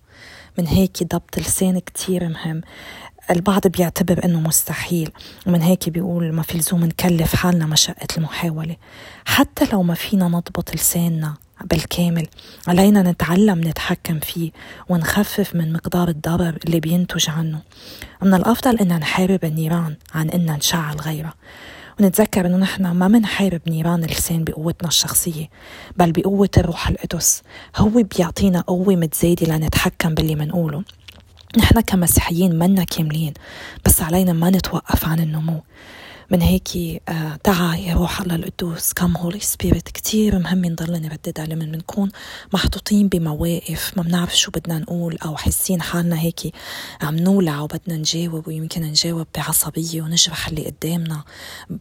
من 0.59 0.67
هيك 0.67 1.03
ضبط 1.03 1.39
اللسان 1.39 1.79
كتير 1.79 2.29
مهم. 2.29 2.61
البعض 3.31 3.67
بيعتبر 3.67 4.25
إنه 4.25 4.41
مستحيل. 4.41 5.11
ومن 5.47 5.63
هيك 5.63 5.89
بيقول 5.89 6.33
ما 6.33 6.43
في 6.43 6.59
لزوم 6.59 6.85
نكلف 6.85 7.37
حالنا 7.37 7.67
مشقة 7.67 8.09
المحاولة. 8.17 8.77
حتى 9.25 9.69
لو 9.73 9.83
ما 9.83 9.95
فينا 9.95 10.29
نضبط 10.29 10.75
لساننا 10.75 11.35
بالكامل. 11.65 12.27
علينا 12.69 13.03
نتعلم 13.03 13.61
نتحكم 13.69 14.19
فيه 14.21 14.51
ونخفف 14.89 15.55
من 15.55 15.73
مقدار 15.73 16.09
الضرر 16.09 16.59
اللي 16.67 16.81
بينتج 16.81 17.31
عنه. 17.31 17.61
من 18.23 18.35
الأفضل 18.35 18.77
إن 18.77 18.99
نحارب 18.99 19.45
النيران 19.45 19.97
عن 20.15 20.31
إن 20.31 20.53
نشعل 20.53 20.97
غيرها 20.97 21.35
ونتذكر 22.01 22.47
إنه 22.47 22.57
نحن 22.57 22.87
ما 22.87 23.09
منحارب 23.09 23.61
نيران 23.67 24.05
اللسان 24.05 24.45
بقوتنا 24.45 24.89
الشخصية 24.89 25.51
بل 25.97 26.13
بقوة 26.13 26.51
الروح 26.57 26.89
القدس. 26.89 27.43
هو 27.77 27.89
بيعطينا 27.89 28.61
قوة 28.61 28.97
متزايدة 28.97 29.57
لنتحكم 29.57 30.15
باللي 30.15 30.35
منقوله. 30.35 30.83
نحن 31.59 31.81
كمسيحيين 31.81 32.59
منا 32.59 32.85
كاملين 32.85 33.35
بس 33.85 34.03
علينا 34.03 34.33
ما 34.33 34.51
نتوقف 34.51 35.09
عن 35.09 35.21
النمو. 35.21 35.63
من 36.31 36.43
هيك 36.43 36.69
آه 37.09 37.37
تعا 37.45 37.77
يا 37.77 37.95
روح 37.95 38.21
الله 38.21 38.35
القدوس. 38.35 38.93
كم 38.93 39.17
هولي 39.17 39.41
سبيريت 39.41 39.89
كتير 39.89 40.39
مهم 40.39 40.67
نضل 40.67 40.93
نرددها 40.93 41.47
لما 41.47 41.65
بنكون 41.65 42.11
محطوطين 42.53 43.09
بمواقف 43.09 43.93
ما 43.97 44.03
بنعرف 44.03 44.37
شو 44.39 44.51
بدنا 44.51 44.79
نقول 44.79 45.19
أو 45.25 45.37
حاسين 45.37 45.83
حالنا 45.83 46.21
هيك 46.21 46.55
عم 47.03 47.17
نولع 47.17 47.61
وبدنا 47.61 47.97
نجاوب 47.97 48.49
ويمكن 48.49 48.83
نجاوب 48.83 49.27
بعصبية 49.37 50.03
ونجرح 50.03 50.49
اللي 50.49 50.67
قدامنا 50.67 51.25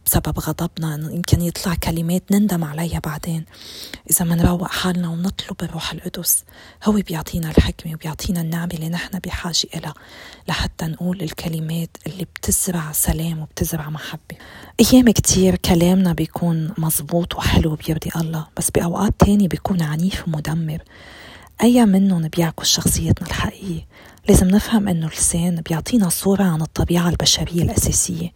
بسبب 0.06 0.38
غضبنا. 0.38 1.10
يمكن 1.12 1.40
يطلع 1.40 1.74
كلمات 1.74 2.22
نندم 2.32 2.64
عليها 2.64 2.98
بعدين. 2.98 3.44
إذا 4.10 4.24
منروق 4.24 4.68
حالنا 4.68 5.08
ونطلب 5.08 5.56
الروح 5.62 5.92
القدس 5.92 6.44
هو 6.84 6.92
بيعطينا 6.92 7.50
الحكمة 7.50 7.92
وبيعطينا 7.94 8.40
النعمة 8.40 8.74
اللي 8.74 8.88
نحن 8.88 9.18
بحاجة 9.18 9.66
إلها 9.74 9.94
لحتى 10.48 10.86
نقول 10.86 11.22
الكلمات 11.22 11.96
اللي 12.06 12.24
بتزرع 12.24 12.92
سلام 12.92 13.38
وبتزرع 13.38 13.90
محبة. 13.90 14.39
أيام 14.80 15.10
كتير 15.10 15.56
كلامنا 15.56 16.12
بيكون 16.12 16.70
مزبوط 16.78 17.34
وحلو 17.34 17.74
بيرضي 17.74 18.10
الله 18.16 18.46
بس 18.56 18.70
بأوقات 18.70 19.14
تاني 19.18 19.48
بيكون 19.48 19.82
عنيف 19.82 20.28
ومدمر. 20.28 20.82
أي 21.62 21.86
منهم 21.86 22.28
بيعكس 22.28 22.66
شخصيتنا 22.66 23.28
الحقيقية. 23.28 23.86
لازم 24.28 24.48
نفهم 24.48 24.88
إنه 24.88 25.06
اللسان 25.06 25.60
بيعطينا 25.68 26.08
صورة 26.08 26.42
عن 26.42 26.62
الطبيعة 26.62 27.08
البشرية 27.08 27.62
الأساسية. 27.62 28.32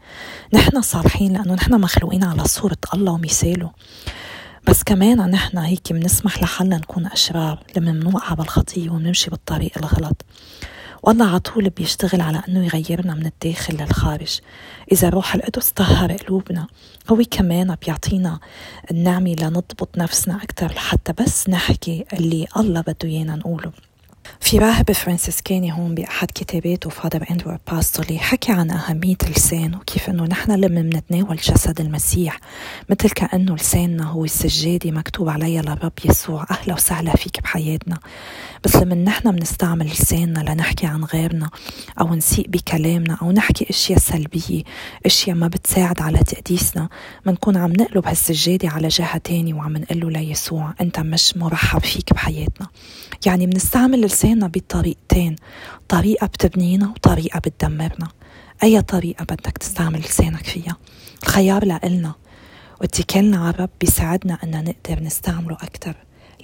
نحن 0.52 0.82
صالحين 0.82 1.32
لأنه 1.32 1.54
نحن 1.54 1.80
مخلوقين 1.80 2.24
على 2.24 2.44
صورة 2.44 2.76
الله 2.94 3.12
ومثاله. 3.12 3.70
بس 4.68 4.82
كمان 4.82 5.30
نحن 5.30 5.58
هيك 5.58 5.92
بنسمح 5.92 6.42
لحالنا 6.42 6.76
نكون 6.76 7.06
أشرار 7.06 7.62
لما 7.76 7.92
بنوقع 7.92 8.34
بالخطية 8.34 8.90
وبنمشي 8.90 9.30
بالطريق 9.30 9.72
الغلط. 9.78 10.24
والله 11.06 11.26
على 11.28 11.38
طول 11.40 11.70
بيشتغل 11.70 12.20
على 12.20 12.42
إنه 12.48 12.64
يغيرنا 12.64 13.14
من 13.14 13.26
الداخل 13.26 13.74
للخارج. 13.74 14.40
إذا 14.92 15.08
روح 15.08 15.34
القدس 15.34 15.70
طهر 15.70 16.12
قلوبنا 16.12 16.66
هو 17.10 17.22
كمان 17.30 17.76
بيعطينا 17.86 18.38
النعمة 18.90 19.34
لنضبط 19.40 19.98
نفسنا 19.98 20.36
أكثر 20.42 20.66
لحتى 20.66 21.12
بس 21.12 21.48
نحكي 21.48 22.04
اللي 22.12 22.46
الله 22.56 22.80
بده 22.80 22.96
إيانا 23.04 23.36
نقوله. 23.36 23.72
في 24.44 24.58
راهب 24.58 24.92
فرانسيسكاني 24.92 25.72
هون 25.72 25.94
بأحد 25.94 26.30
كتاباته 26.34 26.90
فادر 26.90 27.26
أندرو 27.30 27.58
باستولي 27.72 28.18
حكى 28.18 28.52
عن 28.52 28.70
أهمية 28.70 29.16
اللسان 29.22 29.74
وكيف 29.74 30.10
أنه 30.10 30.24
نحن 30.24 30.52
لما 30.52 30.82
بنتناول 30.82 31.36
جسد 31.36 31.80
المسيح. 31.80 32.38
مثل 32.90 33.10
كأنه 33.10 33.54
لساننا 33.54 34.04
هو 34.04 34.24
السجادة 34.24 34.90
مكتوب 34.90 35.28
عليها 35.28 35.62
للرب 35.62 35.92
يسوع 36.04 36.46
أهلا 36.50 36.74
وسهلا 36.74 37.16
فيك 37.16 37.42
بحياتنا. 37.42 37.98
بس 38.64 38.76
لما 38.76 38.94
نحن 38.94 39.30
بنستعمل 39.30 39.86
لساننا 39.86 40.40
لنحكي 40.40 40.86
عن 40.86 41.04
غيرنا 41.04 41.50
أو 42.00 42.14
نسيء 42.14 42.48
بكلامنا 42.48 43.18
أو 43.22 43.32
نحكي 43.32 43.66
أشياء 43.70 43.98
سلبية 43.98 44.62
أشياء 45.06 45.36
ما 45.36 45.48
بتساعد 45.48 46.02
على 46.02 46.18
تقديسنا 46.18 46.88
بنكون 47.26 47.56
عم 47.56 47.72
نقلب 47.72 48.06
هالسجادة 48.06 48.68
على 48.68 48.88
جهة 48.88 49.18
تانية 49.18 49.54
وعم 49.54 49.76
نقول 49.76 50.00
له 50.00 50.10
ليسوع. 50.10 50.74
أنت 50.80 51.00
مش 51.00 51.36
مرحب 51.36 51.80
فيك 51.80 52.12
بحياتنا. 52.12 52.68
يعني 53.26 53.46
بنستعمل 53.46 54.04
لساننا 54.34 54.46
بطريقتين 54.46 55.36
طريقة 55.88 56.26
بتبنينا 56.26 56.88
وطريقة 56.88 57.38
بتدمرنا. 57.38 58.08
أي 58.62 58.82
طريقة 58.82 59.24
بدك 59.24 59.58
تستعمل 59.58 60.00
لسانك 60.00 60.46
فيها. 60.46 60.76
الخيار 61.22 61.64
لإلنا. 61.64 62.14
واتكالنا 62.80 63.38
على 63.38 63.50
الرب 63.50 63.70
بيساعدنا 63.80 64.38
أن 64.44 64.64
نقدر 64.64 65.02
نستعمله 65.02 65.54
أكثر 65.54 65.94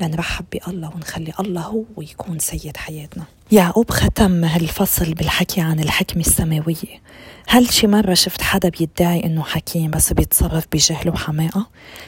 لنرحب 0.00 0.44
بألله 0.53 0.88
ونخلي 0.94 1.33
ألله 1.40 1.62
هو 1.62 2.03
يكون 2.03 2.38
سيد 2.38 2.76
حياتنا. 2.76 3.24
يعقوب 3.52 3.90
ختم 3.90 4.44
هالفصل 4.44 5.14
بالحكي 5.14 5.60
عن 5.60 5.80
الحكمة 5.80 6.20
السماوية 6.22 7.00
هل 7.48 7.72
شي 7.72 7.86
مرة 7.86 8.14
شفت 8.14 8.42
حدا 8.42 8.68
بيدعي 8.68 9.24
إنه 9.24 9.42
حكيم 9.42 9.90
بس 9.90 10.12
بيتصرف 10.12 10.64
بجهل 10.72 11.08
وحماقة؟ 11.08 11.66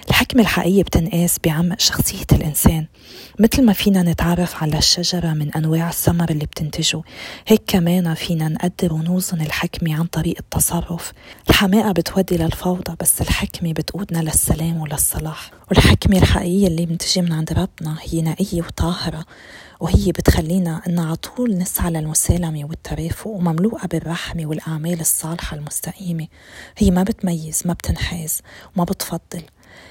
الحكمة 0.09 0.42
الحقيقية 0.42 0.83
بتنقاس 0.83 1.38
بعمق 1.44 1.81
شخصية 1.81 2.26
الإنسان. 2.33 2.87
مثل 3.40 3.64
ما 3.64 3.72
فينا 3.72 4.02
نتعرف 4.02 4.62
على 4.62 4.78
الشجرة 4.78 5.28
من 5.33 5.52
أنواع 5.55 5.88
الثمر 5.88 6.31
اللي 6.31 6.46
بتنتجه 6.46 7.02
هيك 7.46 7.62
كمان 7.66 8.14
فينا 8.14 8.48
نقدر 8.48 8.92
ونوزن 8.92 9.40
الحكمة 9.40 9.94
عن 9.94 10.05
طريق 10.05 10.37
التصرف. 10.38 11.12
الحماقة 11.50 11.92
بتودي 11.92 12.37
للفوضى 12.37 12.94
بس 13.00 13.20
الحكمة 13.20 13.72
بتقودنا 13.72 14.18
للسلام 14.18 14.76
وللصلاح. 14.76 15.50
والحكمة 15.70 16.18
الحقيقية 16.18 16.66
اللي 16.66 16.87
بتجي 16.87 17.22
من 17.22 17.33
عند 17.33 17.52
ربنا 17.52 17.96
هي 18.02 18.22
نقية 18.22 18.62
وطاهرة. 18.62 19.24
وهي 19.83 20.12
بتخلينا 20.12 20.83
أن 20.87 20.99
على 20.99 21.16
طول 21.16 21.59
نسعى 21.59 21.90
للمسالمة 21.90 22.64
والترافق 22.64 23.27
ومملوءة 23.27 23.87
بالرحمة 23.87 24.47
والأعمال 24.47 25.01
الصالحة 25.01 25.57
المستقيمة. 25.57 26.27
هي 26.79 26.90
ما 26.90 27.03
بتميز 27.03 27.62
ما 27.64 27.73
بتنحاز 27.73 28.40
وما 28.77 28.85
بتفضل. 28.85 29.42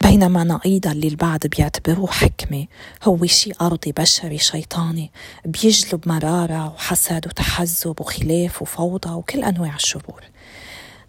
بينما 0.01 0.43
نقيضا 0.43 0.91
اللي 0.91 1.07
البعض 1.07 1.39
بيعتبروه 1.47 2.07
حكمة. 2.07 2.65
هو 3.03 3.25
شيء 3.25 3.55
أرضي 3.61 3.91
بشري 3.91 4.37
شيطاني 4.37 5.11
بيجلب 5.45 6.07
مرارة 6.09 6.73
وحسد 6.73 7.27
وتحزب 7.27 7.95
وخلاف 8.01 8.61
وفوضى 8.61 9.09
وكل 9.09 9.43
أنواع 9.43 9.75
الشرور. 9.75 10.23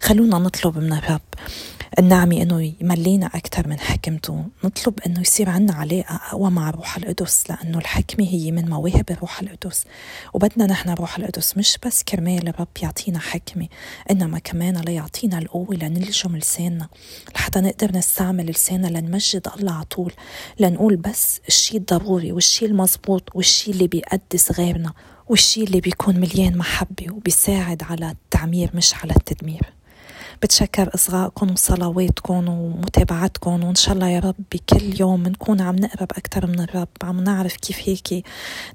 خلونا 0.01 0.37
نطلب 0.37 0.77
من 0.77 0.93
الرب 0.93 1.21
النعمة 1.99 2.41
إنه 2.41 2.73
يملينا 2.81 3.25
أكثر 3.25 3.67
من 3.67 3.79
حكمته. 3.79 4.45
نطلب 4.63 4.99
إنه 5.05 5.21
يصير 5.21 5.49
عنا 5.49 5.73
علاقة 5.73 6.15
أقوى 6.15 6.49
مع 6.51 6.69
روح 6.69 6.97
القدس 6.97 7.43
لأنه 7.49 7.77
الحكمة 7.77 8.25
هي 8.25 8.51
من 8.51 8.69
مواهب 8.69 9.05
الروح 9.11 9.39
القدس. 9.39 9.83
وبدنا 10.33 10.65
نحن 10.65 10.89
روح 10.89 11.17
القدس 11.17 11.57
مش 11.57 11.77
بس 11.85 12.03
كرمال 12.03 12.47
الرب 12.47 12.67
يعطينا 12.81 13.19
حكمة 13.19 13.67
إنما 14.11 14.39
كمان 14.39 14.77
ليعطينا 14.77 15.37
القوة 15.39 15.75
لنلجم 15.75 16.35
لساننا 16.37 16.87
لحتى 17.35 17.59
نقدر 17.61 17.91
نستعمل 17.97 18.45
لساننا 18.45 18.87
لنمجد 18.87 19.47
الله 19.57 19.71
على 19.73 19.85
طول. 19.85 20.13
لنقول 20.59 20.95
بس 20.95 21.41
الشيء 21.47 21.77
الضروري 21.79 22.31
والشيء 22.31 22.67
المزبوط 22.69 23.29
والشيء 23.35 23.73
اللي 23.73 23.87
بيقدس 23.87 24.51
غيرنا 24.51 24.93
والشيء 25.29 25.63
اللي 25.63 25.79
بيكون 25.81 26.19
مليان 26.19 26.57
محبة 26.57 27.11
وبيساعد 27.13 27.83
على 27.83 28.11
التعمير 28.11 28.69
مش 28.73 28.95
على 28.95 29.13
التدمير. 29.15 29.73
بتشكر 30.43 30.95
إصغائكم 30.95 31.51
وصلواتكم 31.51 32.49
ومتابعتكم. 32.49 33.63
وإن 33.63 33.75
شاء 33.75 33.93
الله 33.95 34.09
يا 34.09 34.19
رب 34.19 34.35
بكل 34.51 34.99
يوم 34.99 35.23
نكون 35.23 35.61
عم 35.61 35.75
نقرب 35.75 36.11
أكثر 36.11 36.47
من 36.47 36.59
الرب. 36.59 36.87
عم 37.03 37.23
نعرف 37.23 37.55
كيف 37.55 37.79
هيك 37.89 38.25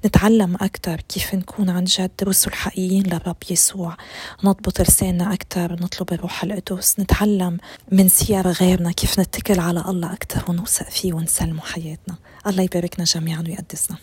نتعلم 0.05 0.55
أكثر 0.55 1.01
كيف 1.01 1.35
نكون 1.35 1.69
عن 1.69 1.83
جد 1.83 2.11
رسل 2.23 2.53
حقيقيين 2.53 3.03
للرب 3.03 3.37
يسوع. 3.49 3.97
نضبط 4.43 4.81
لساننا 4.81 5.33
أكثر 5.33 5.73
نطلب 5.73 6.13
الروح 6.13 6.43
القدس. 6.43 6.99
نتعلم 6.99 7.57
من 7.91 8.09
سير 8.09 8.47
غيرنا 8.47 8.91
كيف 8.91 9.19
نتكل 9.19 9.59
على 9.59 9.83
الله 9.87 10.13
أكثر 10.13 10.51
ونوثق 10.51 10.89
فيه 10.89 11.13
ونسلمه 11.13 11.61
حياتنا. 11.61 12.15
الله 12.47 12.63
يباركنا 12.63 13.05
جميعا 13.05 13.43
ويقدسنا. 13.47 13.97